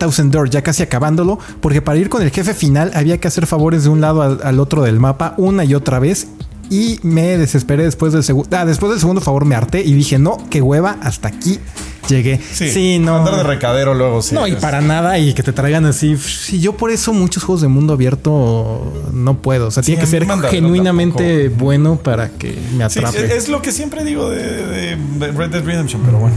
[0.51, 3.89] ya casi acabándolo, porque para ir con el jefe final había que hacer favores de
[3.89, 6.27] un lado al, al otro del mapa una y otra vez.
[6.69, 8.55] Y me desesperé después del segundo.
[8.55, 11.59] Ah, después del segundo favor me harté y dije, no, qué hueva, hasta aquí
[12.07, 12.39] llegué.
[12.53, 13.17] Sí, no.
[13.17, 14.35] Andar de recadero luego sí.
[14.35, 16.17] No, y es- para nada, y que te traigan así.
[16.17, 19.67] Si yo por eso muchos juegos de mundo abierto no puedo.
[19.67, 23.35] O sea, Sí, tiene que ser genuinamente bueno para que me Sí, atrape.
[23.35, 26.35] es lo que siempre digo de, de Red Dead Redemption, pero bueno.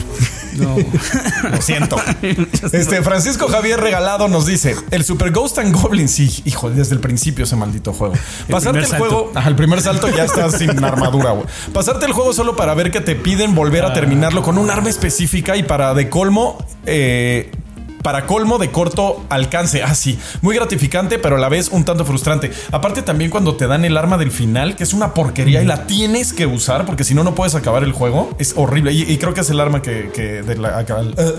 [0.57, 0.75] No.
[1.53, 1.97] Lo siento.
[2.73, 7.01] Este Francisco Javier Regalado nos dice: El Super Ghost and Goblin, sí, hijo, desde el
[7.01, 8.15] principio ese maldito juego.
[8.51, 9.05] Pasarte el salto.
[9.05, 11.47] juego, el primer salto ya estás sin armadura, güey.
[11.73, 14.89] Pasarte el juego solo para ver que te piden volver a terminarlo con un arma
[14.91, 16.57] específica y para de colmo,
[16.87, 17.51] eh,
[18.03, 19.83] para colmo de corto alcance.
[19.83, 22.51] Ah, sí, muy gratificante, pero a la vez un tanto frustrante.
[22.73, 25.87] Aparte, también cuando te dan el arma del final, que es una porquería y la
[25.87, 28.35] tienes que usar, porque si no, no puedes acabar el juego.
[28.39, 28.93] Es horrible.
[28.93, 30.85] Y, y creo que es el arma que, que de la, a,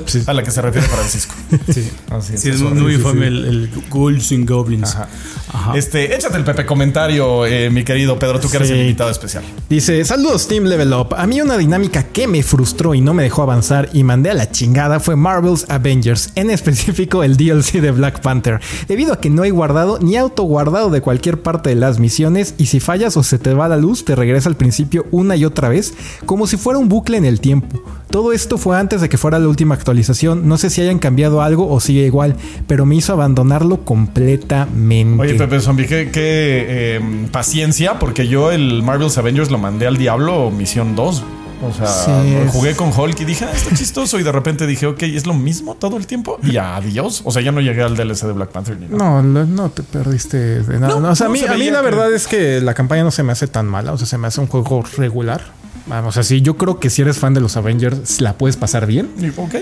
[0.05, 0.23] Sí.
[0.25, 1.33] a la que se refiere Francisco.
[1.69, 1.89] Sí.
[2.09, 4.93] Así es, Sí, es es muy, infame el, el Ghouls and Goblins.
[4.95, 5.07] Ajá.
[5.53, 5.73] Ajá.
[5.77, 9.43] Este, échate el Pepe comentario, eh, mi querido Pedro, tú que eres el invitado especial.
[9.69, 11.15] Dice, saludos Team Level Up.
[11.17, 14.33] A mí una dinámica que me frustró y no me dejó avanzar y mandé a
[14.33, 19.29] la chingada fue Marvel's Avengers, en específico el DLC de Black Panther, debido a que
[19.29, 23.23] no hay guardado ni autoguardado de cualquier parte de las misiones y si fallas o
[23.23, 25.93] se te va la luz te regresa al principio una y otra vez,
[26.25, 27.81] como si fuera un bucle en el tiempo.
[28.09, 31.41] Todo esto fue antes de que fuera la última actualización, no sé si hayan cambiado
[31.41, 32.35] algo o sigue igual,
[32.67, 35.21] pero me hizo abandonarlo completamente.
[35.21, 36.99] Oye, Pepe Zombie, qué, eh,
[37.31, 41.23] paciencia, porque yo el Marvel's Avengers lo mandé al diablo misión 2.
[41.61, 44.17] O sea, Sí, jugué con Hulk y dije, ah, está chistoso.
[44.19, 46.37] Y de repente dije, ok, es lo mismo todo el tiempo.
[46.41, 47.21] Y adiós.
[47.25, 49.21] O sea, ya no llegué al DLC de Black Panther ni nada.
[49.21, 50.93] No, no, te perdiste de nada.
[50.95, 52.61] No, No, o sea, a mí, se a mí veía la que- verdad es que
[52.61, 53.91] la campaña no se me hace tan mala.
[53.93, 55.41] O sea, se me hace un juego regular.
[55.87, 59.09] Vamos, así yo creo que si eres fan de los Avengers la puedes pasar bien.
[59.37, 59.55] Ok.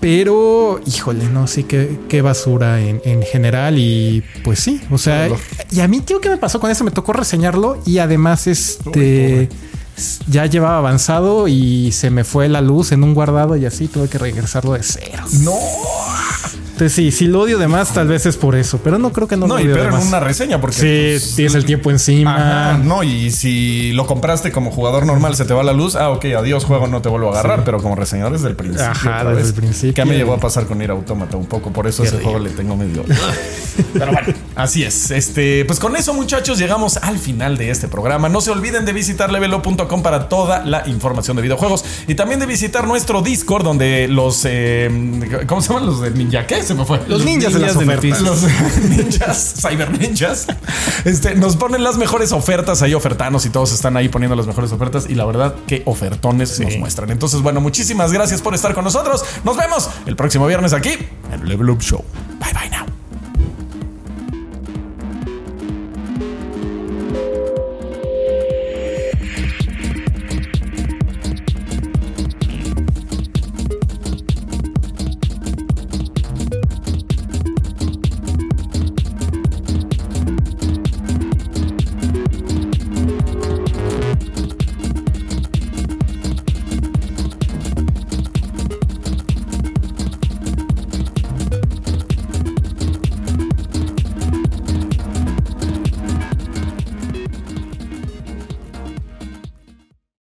[0.00, 3.78] Pero, híjole, no, sí, qué, qué basura en, en general.
[3.78, 5.28] Y pues sí, o sea,
[5.72, 6.84] y a mí, tío, ¿qué me pasó con eso?
[6.84, 9.48] Me tocó reseñarlo y además, este,
[10.26, 14.08] ya llevaba avanzado y se me fue la luz en un guardado y así tuve
[14.08, 15.24] que regresarlo de cero.
[15.40, 15.54] No.
[16.78, 19.26] Entonces, sí, si lo odio de más, tal vez es por eso, pero no creo
[19.26, 20.76] que no, No, lo y odio de pero en una reseña, porque.
[20.76, 22.36] Sí, pues, tienes el tiempo encima.
[22.36, 25.96] Ajá, no, y si lo compraste como jugador normal, se te va la luz.
[25.96, 27.64] Ah, ok, adiós, juego, no te vuelvo a agarrar.
[27.64, 28.86] Pero como reseñador desde el principio.
[28.86, 29.94] Ajá, desde el principio.
[29.94, 31.72] Que me llegó a pasar con ir autómata un poco.
[31.72, 33.04] Por eso ese juego le tengo medio.
[33.94, 35.10] pero bueno, así es.
[35.10, 38.28] Este, pues con eso, muchachos, llegamos al final de este programa.
[38.28, 41.84] No se olviden de visitar levelo.com para toda la información de videojuegos.
[42.06, 44.42] Y también de visitar nuestro Discord, donde los.
[44.44, 46.46] eh, ¿Cómo se llaman los de Ninja?
[46.46, 46.62] ¿Qué?
[46.62, 47.00] Se me fue.
[47.08, 48.22] Los ninjas de las de ofertas.
[48.22, 48.22] noticias.
[48.22, 48.42] los
[48.90, 50.46] ninjas, cyber ninjas,
[51.04, 54.72] este, nos ponen las mejores ofertas ahí, ofertanos y todos están ahí poniendo las mejores
[54.72, 55.06] ofertas.
[55.08, 57.10] Y la verdad, que ofertones nos muestran.
[57.10, 59.24] Entonces, bueno, muchísimas gracias por estar con nosotros.
[59.44, 60.90] Nos vemos el próximo viernes aquí
[61.32, 62.04] en Level Up Show.
[62.40, 62.87] Bye bye now.